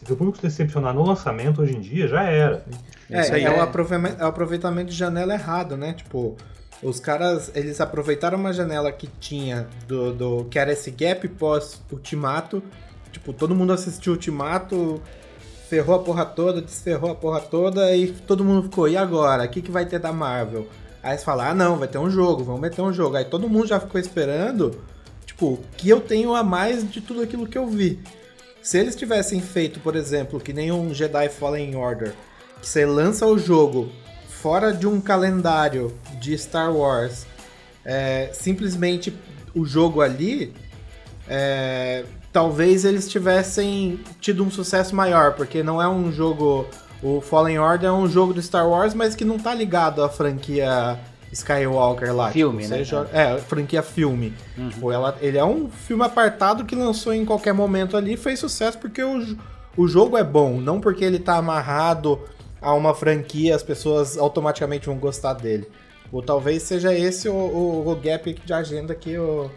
[0.09, 2.65] Se o público se decepcionar no lançamento hoje em dia, já era.
[3.11, 5.93] É, é, é, o aproveitamento, é o aproveitamento de janela errado, né?
[5.93, 6.35] Tipo,
[6.83, 11.83] os caras, eles aproveitaram uma janela que tinha do, do que era esse gap pós
[11.93, 12.63] Ultimato.
[13.13, 14.99] Tipo, todo mundo assistiu Ultimato,
[15.69, 19.45] ferrou a porra toda, desferrou a porra toda e todo mundo ficou, e agora?
[19.45, 20.67] O que, que vai ter da Marvel?
[21.03, 23.15] Aí eles falaram, ah não, vai ter um jogo, vamos meter um jogo.
[23.15, 24.81] Aí todo mundo já ficou esperando,
[25.27, 28.01] tipo, que eu tenho a mais de tudo aquilo que eu vi.
[28.69, 32.13] Se eles tivessem feito, por exemplo, que nem um Jedi Fallen Order,
[32.61, 33.89] que você lança o jogo
[34.29, 37.25] fora de um calendário de Star Wars,
[37.83, 39.17] é, simplesmente
[39.55, 40.53] o jogo ali,
[41.27, 46.67] é, talvez eles tivessem tido um sucesso maior, porque não é um jogo.
[47.03, 50.11] O Fallen Order é um jogo do Star Wars, mas que não tá ligado à
[50.11, 51.01] franquia
[51.33, 52.31] Skywalker lá.
[52.31, 52.85] Filme, tipo, né?
[52.85, 54.33] Joga, é, franquia filme.
[54.57, 54.69] Uhum.
[54.71, 58.39] Tipo, ela, ele é um filme apartado que lançou em qualquer momento ali e fez
[58.39, 59.37] sucesso porque o,
[59.77, 62.21] o jogo é bom, não porque ele tá amarrado
[62.61, 65.69] a uma franquia, as pessoas automaticamente vão gostar dele.
[66.11, 69.51] Ou talvez seja esse o, o, o gap de agenda que o,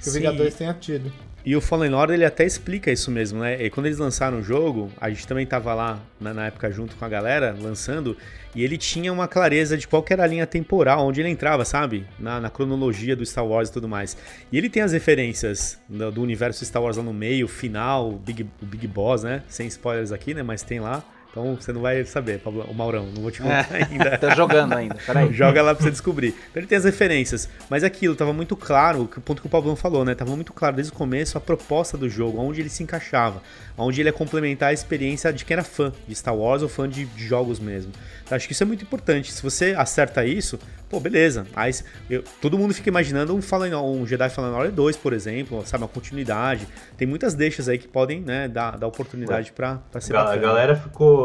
[0.00, 1.12] que o Vingadores tenha tido.
[1.44, 3.62] E o Fallen Order ele até explica isso mesmo, né?
[3.62, 6.94] E quando eles lançaram o jogo, a gente também tava lá na, na, época junto
[6.96, 8.14] com a galera lançando,
[8.54, 12.06] e ele tinha uma clareza de qual era a linha temporal, onde ele entrava, sabe?
[12.18, 14.16] Na, na, cronologia do Star Wars e tudo mais.
[14.52, 18.18] E ele tem as referências do, do universo Star Wars lá no meio, final, o
[18.18, 19.42] Big, o Big Boss, né?
[19.48, 20.42] Sem spoilers aqui, né?
[20.42, 21.02] Mas tem lá.
[21.30, 24.18] Então você não vai saber, Pablo, o Maurão, não vou te contar é, ainda.
[24.18, 25.30] tá jogando ainda, peraí.
[25.32, 26.28] Joga lá pra você descobrir.
[26.28, 27.48] Então ele tem as referências.
[27.68, 30.14] Mas aquilo, tava muito claro, o ponto que o Pablão falou, né?
[30.14, 33.42] Tava muito claro desde o começo a proposta do jogo, onde ele se encaixava,
[33.78, 36.88] onde ele ia complementar a experiência de quem era fã de Star Wars ou fã
[36.88, 37.92] de, de jogos mesmo.
[38.24, 39.32] Então acho que isso é muito importante.
[39.32, 40.58] Se você acerta isso,
[40.88, 41.46] pô, beleza.
[41.54, 41.72] Aí
[42.08, 45.84] eu, todo mundo fica imaginando um, Fallen, um Jedi Fallen Order 2, por exemplo, sabe?
[45.84, 46.66] Uma continuidade.
[46.96, 50.76] Tem muitas deixas aí que podem, né, dar, dar oportunidade pra, pra ser A galera
[50.76, 51.19] ficou.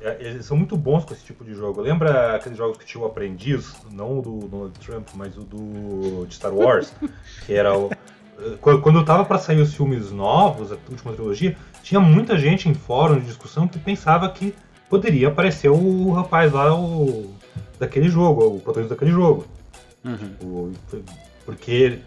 [0.00, 1.80] É, eles são muito bons com esse tipo de jogo.
[1.80, 6.26] Lembra aqueles jogos que tinha o Aprendiz, não o do Donald Trump, mas o do
[6.26, 6.92] de Star Wars,
[7.46, 7.90] que era o.
[8.60, 12.74] Quando eu tava para sair os filmes novos, a última trilogia, tinha muita gente em
[12.74, 14.52] fórum de discussão que pensava que
[14.90, 17.32] poderia aparecer o rapaz lá, o
[17.78, 19.46] daquele jogo, o protagonista daquele jogo.
[20.04, 20.72] Uhum.
[21.46, 22.00] porque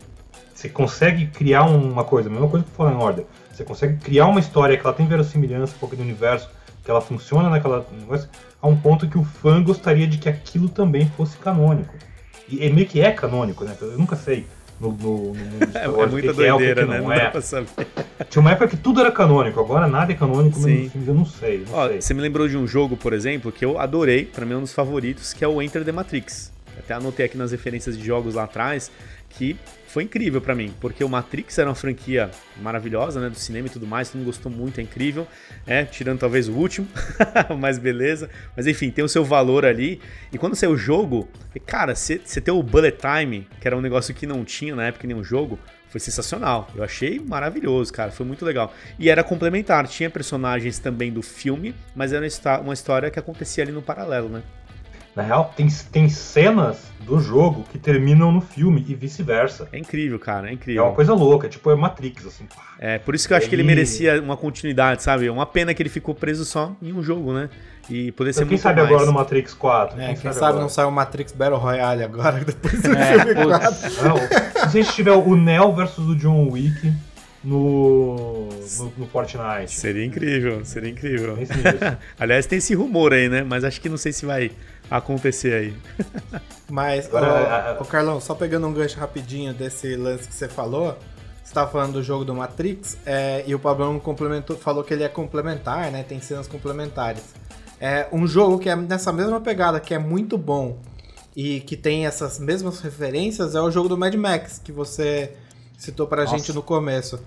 [0.53, 3.25] você consegue criar uma coisa, a mesma coisa que o Fallen Order.
[3.51, 6.49] Você consegue criar uma história que ela tem verossimilhança um pouco do universo,
[6.87, 8.29] que ela funciona naquela negócio,
[8.61, 11.93] a um ponto que o fã gostaria de que aquilo também fosse canônico.
[12.47, 13.75] E, e meio que é canônico, né?
[13.81, 14.47] Eu nunca sei
[14.79, 15.35] no, no, no
[15.75, 16.97] é, é muita que doideira, é, né?
[16.99, 17.29] Não, não é.
[18.29, 20.89] Tinha uma época que tudo era canônico, agora nada é canônico, Sim.
[20.95, 21.65] mas eu não sei.
[21.67, 21.99] Não Ó, sei.
[21.99, 24.61] Você me lembrou de um jogo, por exemplo, que eu adorei, para mim é um
[24.61, 26.53] dos favoritos, que é o Enter the Matrix.
[26.79, 28.89] Até anotei aqui nas referências de jogos lá atrás,
[29.31, 29.57] que
[29.87, 32.29] foi incrível para mim, porque o Matrix era uma franquia
[32.61, 35.27] maravilhosa, né, do cinema e tudo mais, todo mundo gostou muito, é incrível,
[35.65, 36.87] é, tirando talvez o último,
[37.57, 41.27] mas beleza, mas enfim, tem o seu valor ali, e quando saiu o jogo,
[41.65, 45.07] cara, você ter o Bullet Time, que era um negócio que não tinha na época
[45.07, 45.57] nenhum jogo,
[45.89, 51.11] foi sensacional, eu achei maravilhoso, cara, foi muito legal, e era complementar, tinha personagens também
[51.11, 52.27] do filme, mas era
[52.61, 54.43] uma história que acontecia ali no paralelo, né.
[55.17, 59.67] Na real, tem, tem cenas do jogo que terminam no filme e vice-versa.
[59.71, 60.83] É incrível, cara, é É incrível.
[60.85, 62.45] uma coisa louca, tipo, é Matrix, assim.
[62.77, 65.25] É, por isso que eu acho que ele merecia uma continuidade, sabe?
[65.25, 67.49] É Uma pena que ele ficou preso só em um jogo, né?
[67.89, 68.91] E poder ser Então, quem muito sabe mais.
[68.93, 69.99] agora no Matrix 4?
[69.99, 70.61] É, quem sabe agora?
[70.61, 73.97] não sai o Matrix Battle Royale agora, depois do É, filme putz.
[73.97, 74.03] 4.
[74.09, 74.17] Não,
[74.69, 76.93] se a gente tiver o Neo versus o John Wick
[77.43, 79.71] no, no, no Fortnite.
[79.71, 81.37] Seria incrível, seria incrível.
[82.19, 83.43] Aliás, tem esse rumor aí, né?
[83.43, 84.51] Mas acho que não sei se vai
[84.89, 85.75] acontecer aí.
[86.69, 90.33] Mas, Agora, ô, a- a- ô, Carlão, só pegando um gancho rapidinho desse lance que
[90.35, 90.97] você falou,
[91.43, 95.03] você tava falando do jogo do Matrix, é, e o Pablão complementou, falou que ele
[95.03, 96.03] é complementar, né?
[96.03, 97.23] Tem cenas complementares.
[97.79, 100.79] É um jogo que é nessa mesma pegada, que é muito bom
[101.35, 105.33] e que tem essas mesmas referências, é o jogo do Mad Max, que você
[105.77, 106.35] citou pra Nossa.
[106.37, 107.19] gente no começo.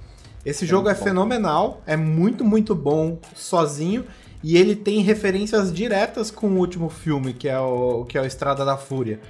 [0.45, 1.05] Esse jogo é bom.
[1.05, 4.05] fenomenal, é muito, muito bom sozinho.
[4.43, 8.25] E ele tem referências diretas com o último filme, que é o, que é o
[8.25, 9.21] Estrada da Fúria.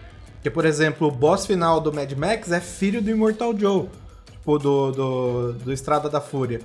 [0.42, 3.88] Que, por exemplo, o boss final do Mad Max é filho do Immortal Joe,
[4.30, 6.60] tipo, do, do, do Estrada da Fúria.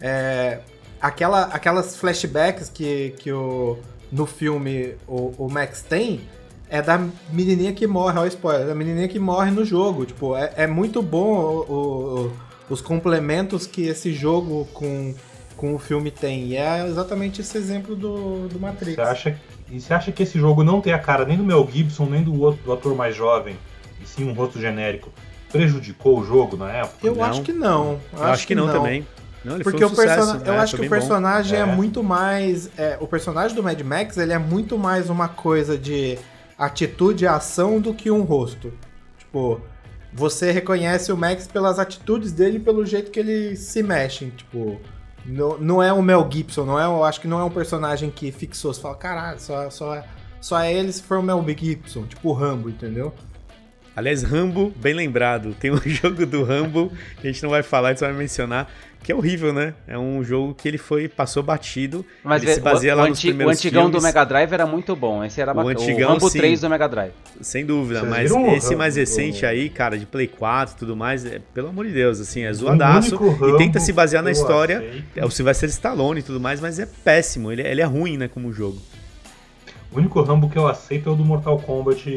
[0.00, 0.60] É,
[1.00, 3.76] aquela, aquelas flashbacks que, que o,
[4.10, 6.22] no filme o, o Max tem
[6.68, 6.98] é da
[7.32, 10.06] menininha que morre, olha o spoiler, da menininha que morre no jogo.
[10.06, 11.34] Tipo, é, é muito bom
[11.68, 12.32] o- o-
[12.70, 15.12] os complementos que esse jogo com,
[15.60, 16.46] com o filme tem.
[16.46, 18.94] E é exatamente esse exemplo do, do Matrix.
[18.94, 19.36] Você acha,
[19.70, 22.22] e você acha que esse jogo não tem a cara nem do Mel Gibson, nem
[22.22, 23.58] do outro do ator mais jovem,
[24.02, 25.12] e sim um rosto genérico,
[25.52, 27.06] prejudicou o jogo na época?
[27.06, 27.24] Eu Não.
[27.24, 28.00] acho que não.
[28.16, 29.06] Eu acho, que, não, também.
[29.44, 30.44] Não, ele Porque foi um o persona- sucesso.
[30.46, 31.62] eu é, acho que o personagem é.
[31.62, 31.66] É.
[31.66, 32.70] muito mais.
[32.78, 36.18] é, o personagem do Mad Max ele é muito mais uma coisa de
[36.56, 38.72] atitude e ação do que um rosto.
[39.18, 39.60] Tipo,
[40.10, 44.30] você reconhece o Max pelas atitudes dele e pelo jeito que ele se mexe.
[44.30, 44.80] Tipo,
[45.24, 48.10] não, não é o Mel Gibson, não é, eu acho que não é um personagem
[48.10, 48.72] que fixou.
[48.72, 50.04] Você fala, caralho, só, só, é,
[50.40, 53.12] só é ele se for o Mel Gibson, tipo o Rambo, entendeu?
[53.96, 55.54] Aliás, Rambo, bem lembrado.
[55.58, 58.14] Tem um jogo do Rambo que a gente não vai falar, a gente só vai
[58.16, 58.70] mencionar,
[59.02, 59.74] que é horrível, né?
[59.88, 62.04] É um jogo que ele foi, passou batido.
[62.22, 64.04] Mas ele é- se baseia o, lá o nos anti- o primeiros antigão do filmes.
[64.04, 65.24] Mega Drive era muito bom.
[65.24, 65.78] Esse era O bacana.
[65.78, 66.38] O, antigão, Rambo sim.
[66.38, 67.12] 3 do Mega Drive.
[67.40, 70.76] Sem dúvida, Vocês mas viram o esse mais recente do- aí, cara, de Play 4
[70.76, 73.16] e tudo mais, é, pelo amor de Deus, assim, é O zoadaço.
[73.16, 74.78] E tenta se basear na história.
[74.78, 77.50] aceito- É o Sylvester Stallone e tudo mais, mas é péssimo.
[77.50, 78.80] Ele, ele é ruim, né, como jogo.
[79.92, 82.08] O único Rambo que eu aceito é o do Mortal Kombat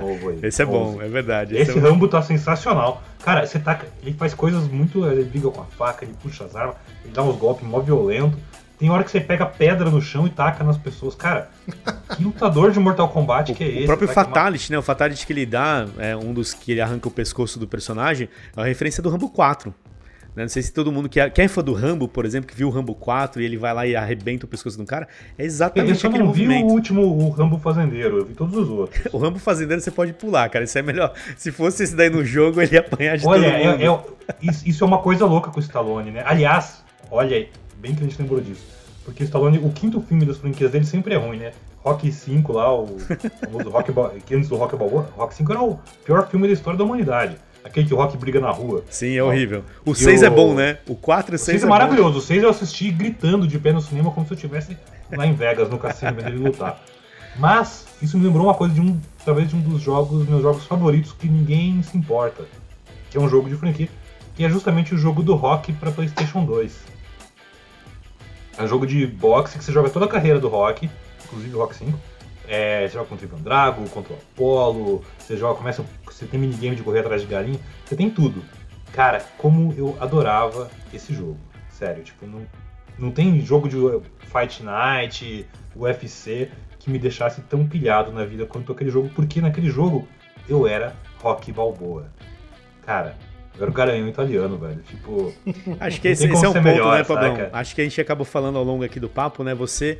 [0.00, 0.38] novo aí.
[0.46, 1.04] Esse é bom, 11.
[1.04, 1.56] é verdade.
[1.56, 3.02] Esse é um- Rambo tá sensacional.
[3.24, 3.80] Cara, você tá.
[4.02, 5.04] Ele faz coisas muito.
[5.04, 8.38] Ele briga com a faca, ele puxa as armas, ele dá uns golpes mó violento.
[8.78, 11.16] Tem hora que você pega pedra no chão e taca nas pessoas.
[11.16, 11.50] Cara,
[12.16, 13.82] que lutador de Mortal Kombat que é esse?
[13.82, 14.78] O próprio Fatality, né?
[14.78, 18.28] O Fatality que ele dá, é um dos que ele arranca o pescoço do personagem,
[18.56, 19.74] é uma referência do Rambo 4.
[20.38, 20.44] Né?
[20.44, 22.56] Não sei se todo mundo que é, quem é fã do Rambo, por exemplo, que
[22.56, 25.06] viu o Rambo 4 e ele vai lá e arrebenta o pescoço de um cara,
[25.36, 26.72] é Eu exatamente só aquele não vi o movimento.
[26.72, 29.02] último o Rambo Fazendeiro, eu vi todos os outros.
[29.12, 30.64] O Rambo fazendeiro você pode pular, cara.
[30.64, 31.12] Isso é melhor.
[31.36, 34.04] Se fosse esse daí no jogo, ele ia apanhar de Olha, todo mundo.
[34.40, 36.22] é- é- isso, é uma coisa louca com o Stallone, né?
[36.24, 38.64] Aliás, olha aí, bem que a gente lembrou disso.
[39.04, 41.52] Porque o Stallone, o quinto filme das franquias dele sempre é ruim, né?
[41.82, 42.98] Rock 5 lá, o
[43.40, 43.92] famoso Rock,
[44.34, 47.36] antes do Rock Balboa, Rock 5 era o pior filme da história da humanidade.
[47.68, 48.82] Aquele que o Rock briga na rua.
[48.90, 49.62] Sim, é horrível.
[49.84, 50.78] O E 6 o- é bom, né?
[50.88, 51.74] O 4 e o O 6 6 é é bom.
[51.74, 52.18] maravilhoso.
[52.18, 54.76] O 6 eu assisti gritando de pé no cinema como se eu estivesse
[55.12, 56.82] lá em Vegas, no cassino, vendo ele lutar.
[57.36, 60.64] Mas isso me lembrou uma coisa de um, talvez de um dos jogos, meus jogos
[60.64, 62.44] favoritos que ninguém se importa.
[63.10, 63.88] Que é um jogo de franquia,
[64.34, 66.76] que é justamente o jogo do Rock para PlayStation 2.
[68.58, 70.90] É um jogo de boxe que você joga toda a carreira do Rock,
[71.24, 71.98] inclusive o Rock 5.
[72.48, 76.40] É, você joga contra o Ivan Drago, contra o Apollo, você joga, começa, você tem
[76.40, 78.42] minigame de correr atrás de galinha, você tem tudo.
[78.92, 81.38] Cara, como eu adorava esse jogo.
[81.68, 82.46] Sério, tipo, não,
[82.98, 83.76] não tem jogo de
[84.26, 85.46] Fight Night,
[85.76, 90.08] UFC, que me deixasse tão pilhado na vida quanto aquele jogo, porque naquele jogo
[90.48, 92.10] eu era Rock Balboa.
[92.84, 93.14] Cara,
[93.56, 94.80] eu era o garanhão italiano, velho.
[94.82, 95.32] Tipo,
[95.78, 97.50] Acho que esse, esse é um ponto, melhor, né, Pablão?
[97.52, 99.54] Acho que a gente acabou falando ao longo aqui do papo, né?
[99.54, 99.98] Você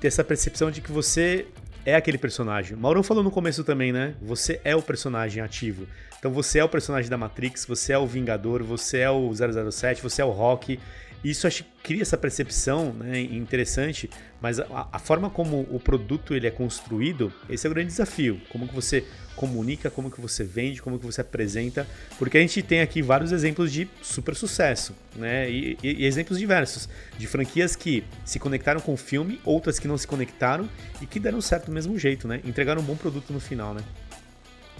[0.00, 1.46] ter essa percepção de que você
[1.90, 2.76] é aquele personagem.
[2.76, 4.14] O Maurão falou no começo também, né?
[4.22, 5.86] Você é o personagem ativo.
[6.18, 10.02] Então você é o personagem da Matrix, você é o Vingador, você é o 007,
[10.02, 10.78] você é o Rock.
[11.22, 14.08] Isso acho que cria essa percepção né, interessante,
[14.40, 18.40] mas a, a forma como o produto ele é construído, esse é o grande desafio.
[18.50, 19.04] Como que você
[19.40, 21.86] comunica, como que você vende, como que você apresenta,
[22.18, 25.50] porque a gente tem aqui vários exemplos de super sucesso, né?
[25.50, 26.86] E, e- e exemplos diversos
[27.16, 30.68] de franquias que se conectaram com o filme, outras que não se conectaram
[31.00, 32.42] e que deram certo do mesmo jeito, né?
[32.44, 33.80] Entregaram um bom produto no final, né?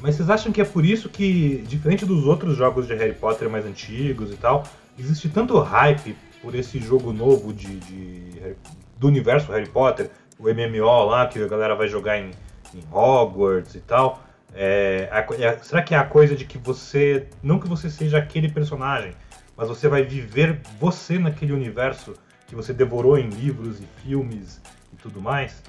[0.03, 3.49] Mas vocês acham que é por isso que, diferente dos outros jogos de Harry Potter
[3.49, 4.65] mais antigos e tal,
[4.99, 8.55] existe tanto hype por esse jogo novo de, de-
[8.99, 12.31] do universo Harry Potter, o MMO lá, que a galera vai jogar em,
[12.75, 14.23] em Hogwarts e tal.
[14.55, 17.29] É, é, será que é a coisa de que você.
[17.43, 19.13] Não que você seja aquele personagem,
[19.57, 22.15] mas você vai viver você naquele universo
[22.47, 24.61] que você devorou em livros e filmes
[24.93, 25.63] e tudo mais?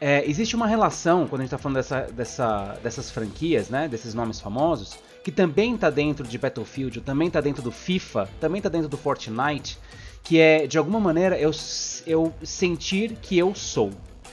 [0.00, 4.14] É, existe uma relação, quando a gente está falando dessa, dessa, dessas franquias, né, desses
[4.14, 8.70] nomes famosos, que também está dentro de Battlefield, também está dentro do FIFA, também está
[8.70, 9.78] dentro do Fortnite,
[10.24, 11.50] que é, de alguma maneira, eu,
[12.06, 13.90] eu sentir que eu sou.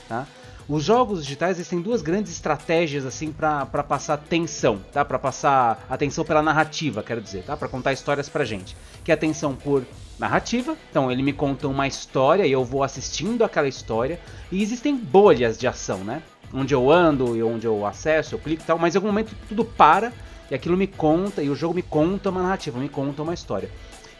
[0.08, 0.26] Tá?
[0.68, 5.02] Os jogos digitais eles têm duas grandes estratégias assim para passar tensão, tá?
[5.02, 7.56] Para passar atenção pela narrativa, quero dizer, tá?
[7.56, 8.76] Para contar histórias pra gente.
[9.02, 9.82] Que é atenção por
[10.18, 14.20] narrativa, então ele me conta uma história e eu vou assistindo aquela história.
[14.52, 16.22] E existem bolhas de ação, né?
[16.52, 19.34] Onde eu ando e onde eu acesso, eu clico e tal, mas em algum momento
[19.48, 20.12] tudo para
[20.50, 23.70] e aquilo me conta e o jogo me conta uma narrativa, me conta uma história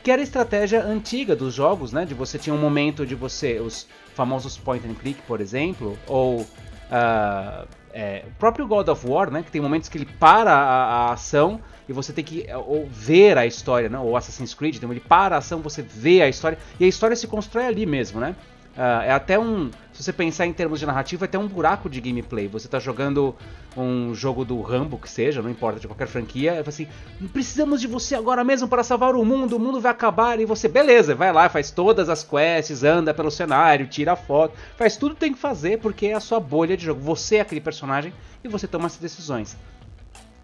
[0.03, 2.07] que era a estratégia antiga dos jogos, né?
[2.07, 3.87] De você tinha um momento de você, os
[4.19, 9.45] famosos point and click, por exemplo, ou uh, é, o próprio God of War, né?
[9.45, 13.39] Que tem momentos que ele para a, a ação e você tem que ou ver
[13.39, 13.97] a história, né?
[13.97, 17.14] Ou Assassin's Creed, então ele para a ação, você vê a história e a história
[17.14, 18.35] se constrói ali mesmo, né?
[18.79, 19.72] Uh, é até um.
[19.93, 22.47] Se você pensar em termos de narrativa, é até um buraco de gameplay.
[22.47, 23.35] Você está jogando
[23.76, 26.87] um jogo do Rambo, que seja, não importa, de qualquer franquia, e assim:
[27.33, 30.68] precisamos de você agora mesmo para salvar o mundo, o mundo vai acabar, e você,
[30.68, 35.22] beleza, vai lá, faz todas as quests, anda pelo cenário, tira foto, faz tudo que
[35.22, 37.01] tem que fazer, porque é a sua bolha de jogo.
[37.01, 38.12] Você é aquele personagem
[38.45, 39.57] e você toma essas decisões.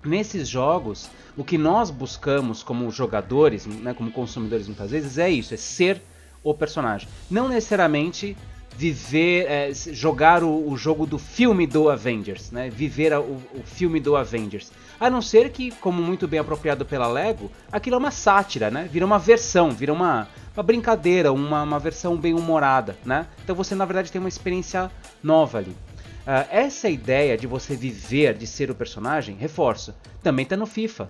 [0.05, 5.55] Nesses jogos, o que nós buscamos como jogadores, né, como consumidores muitas vezes, é isso:
[5.55, 6.03] é ser
[6.45, 7.09] o personagem.
[7.31, 8.37] Não necessariamente
[8.77, 12.69] viver, é, jogar o, o, jogo do filme do Avengers, né?
[12.69, 14.73] Viver a, o, o, filme do Avengers.
[14.99, 18.89] A não ser que, como muito bem apropriado pela Lego, aquilo é uma sátira, né?
[18.91, 23.27] Vira uma versão, vira uma, uma brincadeira, uma, uma versão bem humorada, né?
[23.43, 24.91] Então você na verdade tem uma experiência
[25.23, 25.71] nova ali.
[25.71, 31.09] Uh, essa ideia de você viver, de ser o personagem, reforço, também está no FIFA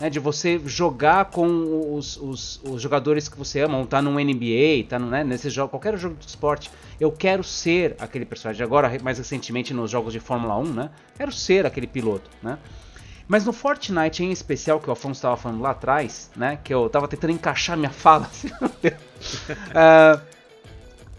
[0.00, 4.84] né, de você jogar com os, os, os, jogadores que você ama, tá no NBA,
[4.88, 6.70] tá né, nesse jogo, qualquer jogo de esporte,
[7.00, 8.64] eu quero ser aquele personagem.
[8.64, 12.58] Agora, mais recentemente nos jogos de Fórmula 1, né, quero ser aquele piloto, né.
[13.28, 16.86] Mas no Fortnite em especial, que o Afonso estava falando lá atrás, né, que eu
[16.86, 18.28] estava tentando encaixar minha fala,
[19.72, 20.20] uh,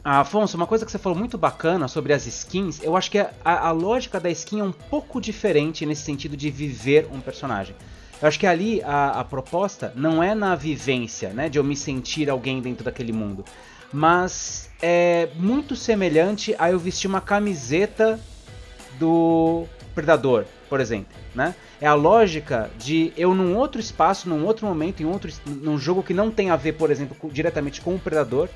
[0.04, 3.32] Afonso, uma coisa que você falou muito bacana sobre as skins, eu acho que a,
[3.46, 7.74] a, lógica da skin é um pouco diferente nesse sentido de viver um personagem.
[8.22, 11.76] Eu acho que ali a, a proposta não é na vivência, né, de eu me
[11.76, 13.44] sentir alguém dentro daquele mundo,
[13.92, 18.20] mas é muito semelhante a eu vestir uma camiseta
[18.98, 21.54] do Predador, por exemplo, né?
[21.80, 26.02] É a lógica de eu num outro espaço, num outro momento, em outro num jogo
[26.02, 28.50] que não tem a ver, por exemplo, com, diretamente com o Predador,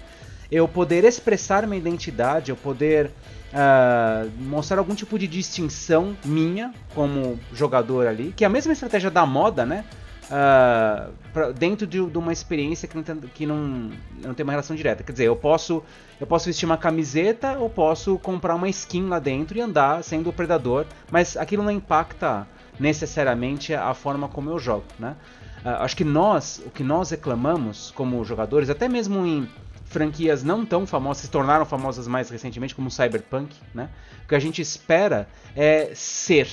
[0.51, 3.11] eu poder expressar minha identidade, eu poder
[3.53, 9.09] uh, mostrar algum tipo de distinção minha como jogador ali, que é a mesma estratégia
[9.09, 9.85] da moda, né?
[10.25, 13.91] Uh, pra, dentro de, de, uma experiência que, não tem, que não,
[14.21, 15.01] não tem uma relação direta.
[15.01, 15.81] Quer dizer, eu posso,
[16.19, 20.29] eu posso vestir uma camiseta ou posso comprar uma skin lá dentro e andar sendo
[20.29, 22.45] o predador, mas aquilo não impacta
[22.77, 25.15] necessariamente a forma como eu jogo, né?
[25.63, 29.49] Uh, acho que nós, o que nós reclamamos como jogadores, até mesmo em
[29.89, 33.89] franquias não tão famosas, se tornaram famosas mais recentemente, como Cyberpunk, né?
[34.23, 36.49] O que a gente espera é ser,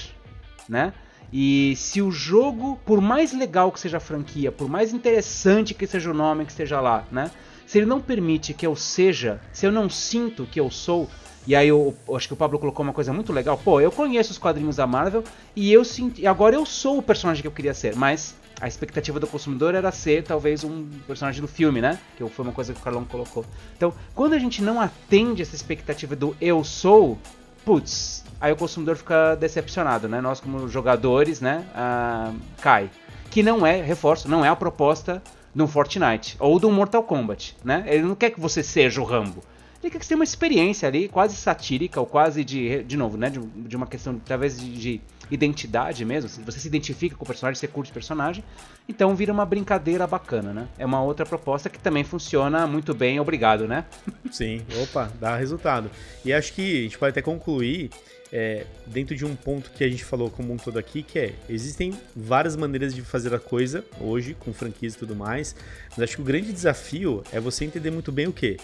[0.69, 0.93] né?
[1.33, 5.87] E se o jogo, por mais legal que seja a franquia, por mais interessante que
[5.87, 7.31] seja o nome que esteja lá, né?
[7.67, 11.11] Se ele não permite que eu seja, se eu não sinto que eu sou,
[11.47, 13.59] e aí eu, eu, acho que o Pablo colocou uma coisa muito legal.
[13.63, 15.25] Pô, eu conheço os quadrinhos da Marvel
[15.57, 19.19] e eu senti, agora eu sou o personagem que eu queria ser, mas a expectativa
[19.19, 21.99] do consumidor era ser talvez um personagem do filme, né?
[22.17, 23.45] Que foi uma coisa que o Carlão colocou.
[23.77, 27.19] Então, quando a gente não atende essa expectativa do eu sou,
[27.65, 30.21] putz, aí o consumidor fica decepcionado, né?
[30.21, 32.91] Nós como jogadores, né, ah, cai.
[33.31, 35.23] Que não é, reforço, não é a proposta
[35.55, 37.85] de um Fortnite ou de um Mortal Kombat, né?
[37.87, 39.43] Ele não quer que você seja o Rambo.
[39.83, 43.19] Ele quer que você tenha uma experiência ali, quase satírica ou quase de, de novo,
[43.19, 45.01] né, de, de uma questão talvez de, de
[45.35, 48.45] identidade mesmo, você se identifica com o personagem, você curte o personagem,
[48.89, 50.69] então vira uma brincadeira bacana, né?
[50.79, 53.85] É uma outra proposta que também funciona muito bem, obrigado, né?
[54.31, 55.91] Sim, opa, dá resultado.
[56.25, 57.91] E acho que a gente pode até concluir
[58.33, 61.35] é, dentro de um ponto que a gente falou como um todo aqui, que é,
[61.49, 65.55] existem várias maneiras de fazer a coisa hoje, com franquias e tudo mais,
[65.91, 68.57] mas acho que o grande desafio é você entender muito bem o que?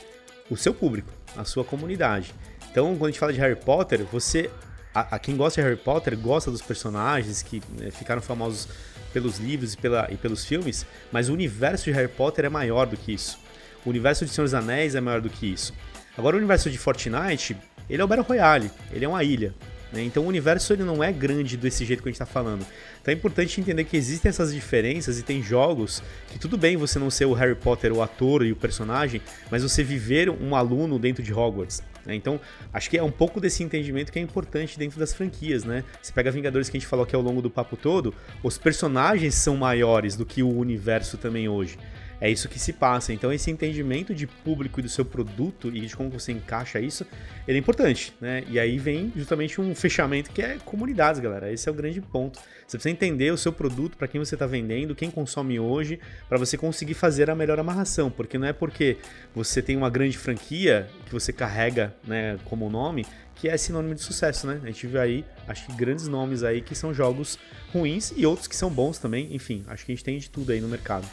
[0.50, 2.34] O seu público, a sua comunidade.
[2.70, 4.50] Então, quando a gente fala de Harry Potter, você
[4.94, 8.68] a, a, quem gosta de Harry Potter gosta dos personagens que né, ficaram famosos
[9.12, 12.86] pelos livros e, pela, e pelos filmes, mas o universo de Harry Potter é maior
[12.86, 13.38] do que isso.
[13.84, 15.72] O universo de Senhor dos Anéis é maior do que isso.
[16.16, 17.56] Agora, o universo de Fortnite,
[17.88, 19.54] ele é o Battle Royale, ele é uma ilha.
[19.92, 20.02] Né?
[20.02, 22.64] Então o universo ele não é grande desse jeito que a gente está falando.
[23.00, 26.98] Então é importante entender que existem essas diferenças e tem jogos que tudo bem você
[26.98, 29.20] não ser o Harry Potter, o ator e o personagem,
[29.50, 31.82] mas você viver um aluno dentro de Hogwarts.
[32.04, 32.14] Né?
[32.14, 32.40] Então,
[32.72, 35.84] acho que é um pouco desse entendimento que é importante dentro das franquias, né?
[36.00, 39.34] Você pega Vingadores que a gente falou aqui ao longo do papo todo, os personagens
[39.34, 41.78] são maiores do que o universo também hoje.
[42.20, 43.12] É isso que se passa.
[43.12, 47.06] Então, esse entendimento de público e do seu produto e de como você encaixa isso,
[47.48, 48.44] ele é importante, né?
[48.48, 51.50] E aí vem justamente um fechamento que é comunidades, galera.
[51.50, 52.38] Esse é o grande ponto.
[52.66, 55.98] Você precisa entender o seu produto, para quem você está vendendo, quem consome hoje,
[56.28, 58.10] para você conseguir fazer a melhor amarração.
[58.10, 58.98] Porque não é porque
[59.34, 64.02] você tem uma grande franquia que você carrega, né, como nome, que é sinônimo de
[64.02, 64.60] sucesso, né?
[64.62, 67.38] A gente viu aí, acho que grandes nomes aí que são jogos
[67.72, 69.34] ruins e outros que são bons também.
[69.34, 71.08] Enfim, acho que a gente tem de tudo aí no mercado.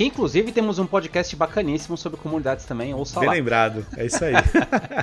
[0.00, 3.34] Que inclusive temos um podcast bacaníssimo sobre comunidades também, ouça Bem lá.
[3.34, 4.32] lembrado, é isso aí.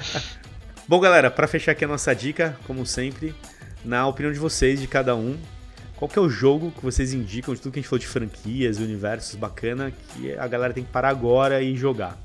[0.89, 3.35] Bom, galera, para fechar aqui a nossa dica, como sempre,
[3.85, 5.37] na opinião de vocês, de cada um,
[5.97, 8.07] qual que é o jogo que vocês indicam de tudo que a gente falou de
[8.07, 12.17] franquias, universos bacana, que a galera tem que parar agora e jogar?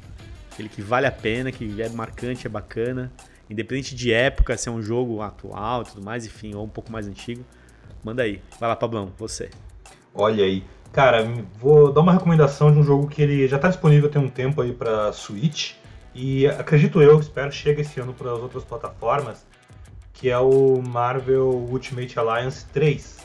[0.51, 3.13] Aquele que vale a pena, que é marcante, é bacana,
[3.51, 6.91] independente de época, se é um jogo atual e tudo mais, enfim, ou um pouco
[6.91, 7.45] mais antigo,
[8.03, 8.41] manda aí.
[8.59, 9.51] Vai lá, Pablão, você.
[10.15, 11.27] Olha aí, Cara,
[11.59, 14.61] vou dar uma recomendação de um jogo que ele já está disponível tem um tempo
[14.61, 15.73] aí para Switch.
[16.15, 19.47] E acredito eu, espero chega esse ano para as outras plataformas,
[20.13, 23.21] que é o Marvel Ultimate Alliance 3.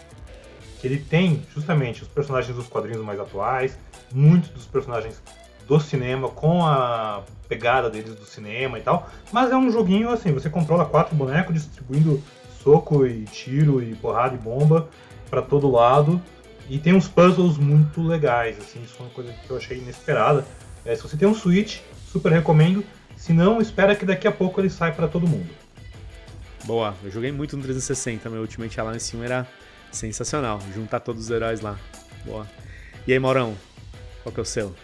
[0.80, 3.78] Que ele tem justamente os personagens dos quadrinhos mais atuais,
[4.14, 5.22] muitos dos personagens
[5.68, 10.32] do cinema com a pegada deles do cinema e tal, mas é um joguinho assim,
[10.32, 12.24] você controla quatro bonecos distribuindo
[12.64, 14.88] soco e tiro e porrada e bomba
[15.30, 16.22] para todo lado
[16.70, 20.46] e tem uns puzzles muito legais, assim, isso foi uma coisa que eu achei inesperada.
[20.86, 21.80] É, se você tem um Switch,
[22.12, 22.84] super recomendo.
[23.16, 25.50] Se não, espera que daqui a pouco ele sai para todo mundo.
[26.66, 29.48] Boa, eu joguei muito no 360, meu Ultimate Alliance 1 era
[29.92, 31.78] sensacional, juntar todos os heróis lá.
[32.26, 32.46] Boa.
[33.08, 33.56] E aí, Maurão,
[34.22, 34.76] qual que é o seu?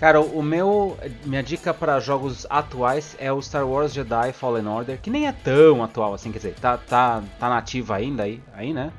[0.00, 4.98] Cara, o meu, minha dica para jogos atuais é o Star Wars Jedi Fallen Order,
[5.00, 8.74] que nem é tão atual assim, quer dizer, tá, tá, tá nativa ainda aí, aí,
[8.74, 8.92] né?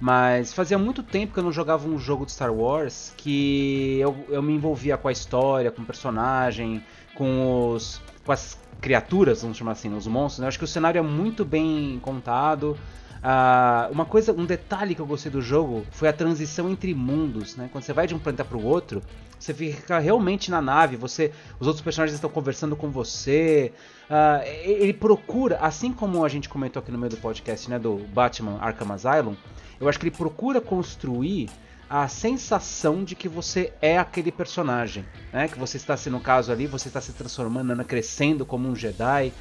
[0.00, 4.24] Mas fazia muito tempo que eu não jogava um jogo de Star Wars que eu,
[4.28, 6.84] eu me envolvia com a história, com o personagem,
[7.14, 8.00] com os.
[8.24, 10.38] com as criaturas, vamos chamar assim, os monstros.
[10.38, 10.44] Né?
[10.44, 12.78] Eu acho que o cenário é muito bem contado.
[13.18, 17.56] Uh, uma coisa, um detalhe que eu gostei do jogo foi a transição entre mundos,
[17.56, 17.68] né?
[17.70, 19.02] Quando você vai de um planeta para o outro,
[19.38, 23.72] você fica realmente na nave, você, os outros personagens estão conversando com você.
[24.08, 27.98] Uh, ele procura, assim como a gente comentou aqui no meio do podcast, né, do
[28.12, 29.36] Batman Arkham Asylum,
[29.80, 31.48] eu acho que ele procura construir
[31.88, 35.48] a sensação de que você é aquele personagem, né?
[35.48, 39.32] Que você está, se no caso ali, você está se transformando, crescendo como um Jedi.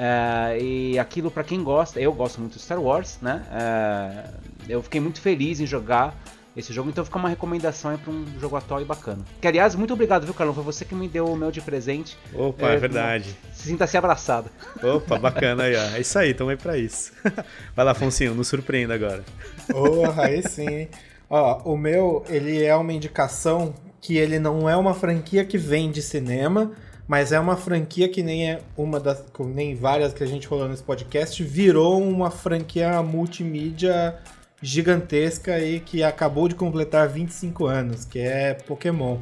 [0.00, 3.44] Uh, e aquilo para quem gosta, eu gosto muito de Star Wars, né?
[3.50, 4.30] Uh,
[4.66, 6.16] eu fiquei muito feliz em jogar
[6.56, 9.22] esse jogo, então fica uma recomendação para um jogo atual e bacana.
[9.42, 10.54] Que aliás, muito obrigado, viu, Carlão?
[10.54, 12.16] Foi você que me deu o meu de presente.
[12.32, 13.36] Opa, é, é verdade.
[13.52, 14.50] Sinta-se abraçado.
[14.82, 15.96] Opa, bacana aí, ó.
[15.96, 17.12] É isso aí, tamo aí pra isso.
[17.76, 19.22] Vai lá, Foncinho, nos surpreenda agora.
[19.70, 20.88] Porra, aí sim.
[21.28, 25.90] Ó, o meu, ele é uma indicação que ele não é uma franquia que vem
[25.90, 26.72] de cinema,
[27.10, 30.68] mas é uma franquia que nem é uma das, nem várias que a gente rolou
[30.68, 34.16] nesse podcast, virou uma franquia multimídia
[34.62, 39.18] gigantesca e que acabou de completar 25 anos, que é Pokémon.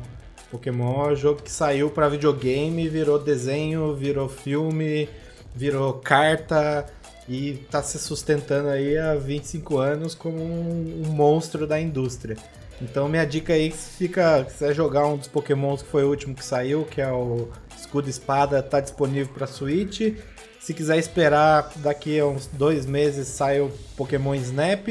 [0.51, 5.09] Pokémon é um jogo que saiu para videogame, virou desenho, virou filme,
[5.57, 6.85] virou carta
[7.27, 12.37] e está se sustentando aí há 25 anos como um, um, monstro da indústria.
[12.81, 16.35] Então minha dica aí fica, se quiser jogar um dos Pokémons que foi o último
[16.35, 20.15] que saiu, que é o Escudo Espada, está disponível para Switch.
[20.61, 24.87] Se quiser esperar daqui a uns dois meses sai o Pokémon Snap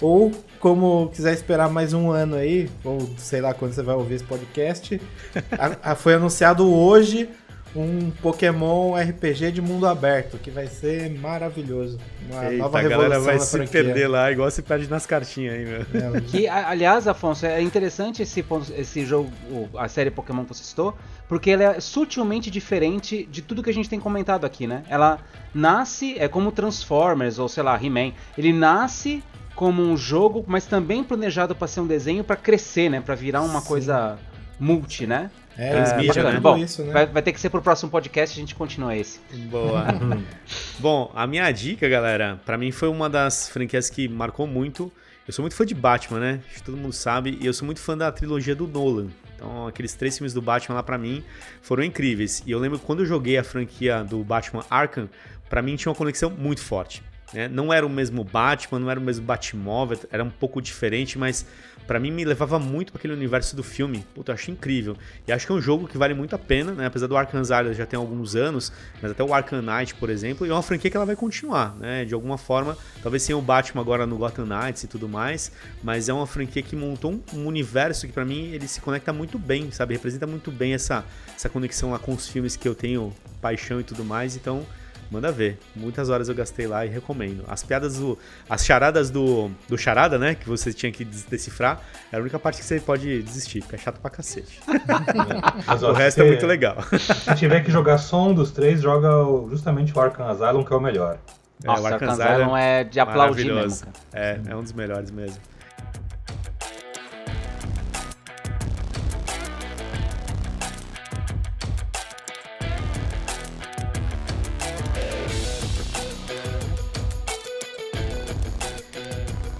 [0.00, 4.14] ou, como quiser esperar mais um ano aí, ou sei lá quando você vai ouvir
[4.14, 5.00] esse podcast,
[5.82, 7.28] a, a, foi anunciado hoje
[7.74, 11.98] um Pokémon RPG de mundo aberto, que vai ser maravilhoso.
[12.28, 13.06] Uma Eita, nova revolução.
[13.06, 13.84] A galera vai se franquia.
[13.84, 15.80] perder lá, igual se perde nas cartinhas aí, meu.
[15.80, 18.44] É, que, aliás, Afonso, é interessante esse,
[18.76, 19.30] esse jogo,
[19.76, 20.96] a série Pokémon que você citou,
[21.28, 24.82] porque ela é sutilmente diferente de tudo que a gente tem comentado aqui, né?
[24.88, 25.18] Ela
[25.54, 28.12] nasce, é como Transformers, ou sei lá, He-Man.
[28.36, 29.22] Ele nasce
[29.54, 33.00] como um jogo, mas também planejado para ser um desenho para crescer, né?
[33.00, 33.66] Para virar uma Sim.
[33.68, 34.18] coisa
[34.58, 35.30] multi, né?
[35.58, 36.40] É, é né?
[36.40, 36.92] Bom, isso, né?
[36.92, 39.20] Vai, vai, ter que ser pro próximo podcast, a gente continua esse.
[39.50, 39.86] Boa.
[40.78, 44.92] Bom, a minha dica, galera, para mim foi uma das franquias que marcou muito.
[45.26, 46.40] Eu sou muito fã de Batman, né?
[46.46, 47.38] Acho que todo mundo sabe.
[47.40, 49.08] E eu sou muito fã da trilogia do Nolan.
[49.36, 51.22] Então, aqueles três filmes do Batman lá para mim
[51.62, 52.42] foram incríveis.
[52.46, 55.08] E eu lembro que quando eu joguei a franquia do Batman Arkham,
[55.48, 57.02] para mim tinha uma conexão muito forte.
[57.32, 57.48] Né?
[57.48, 61.46] Não era o mesmo Batman, não era o mesmo Batmóvel, era um pouco diferente, mas
[61.86, 64.04] para mim me levava muito para aquele universo do filme.
[64.14, 64.96] Puta, eu acho incrível.
[65.26, 66.86] E acho que é um jogo que vale muito a pena, né?
[66.86, 68.72] Apesar do Arkham Asylum já tem alguns anos,
[69.02, 72.04] mas até o Arkham Knight, por exemplo, é uma franquia que ela vai continuar, né?
[72.04, 75.52] De alguma forma, talvez sem o Batman agora no Gotham Knights e tudo mais,
[75.82, 79.38] mas é uma franquia que montou um universo que para mim ele se conecta muito
[79.38, 79.94] bem, sabe?
[79.94, 81.04] Representa muito bem essa,
[81.34, 84.64] essa conexão lá com os filmes que eu tenho paixão e tudo mais, então
[85.10, 85.58] Manda ver.
[85.74, 87.44] Muitas horas eu gastei lá e recomendo.
[87.48, 88.16] As piadas do.
[88.48, 89.50] As charadas do.
[89.68, 90.36] Do charada, né?
[90.36, 91.80] Que você tinha que decifrar.
[92.12, 94.60] É a única parte que você pode desistir, porque é chato pra cacete.
[95.66, 96.76] Mas, ó, o resto é muito legal.
[96.98, 99.10] Se tiver que jogar só um dos três, joga
[99.50, 101.18] justamente o Arkham Asylum, que é o melhor.
[101.64, 103.88] Nossa, é, o Arkham Asylum é de aplaudir mesmo.
[104.12, 105.40] É, é um dos melhores mesmo.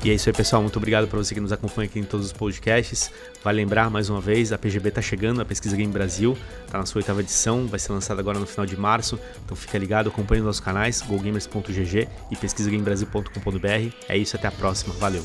[0.03, 0.63] E é isso aí, pessoal.
[0.63, 3.11] Muito obrigado para você que nos acompanha aqui em todos os podcasts.
[3.45, 6.87] Vai lembrar mais uma vez, a PGB está chegando, a Pesquisa Game Brasil, está na
[6.87, 9.19] sua oitava edição, vai ser lançada agora no final de março.
[9.45, 13.95] Então fica ligado, acompanhe os nossos canais, gogamers.gg e pesquisagamebrasil.com.br.
[14.09, 14.95] É isso, até a próxima.
[14.95, 15.25] Valeu!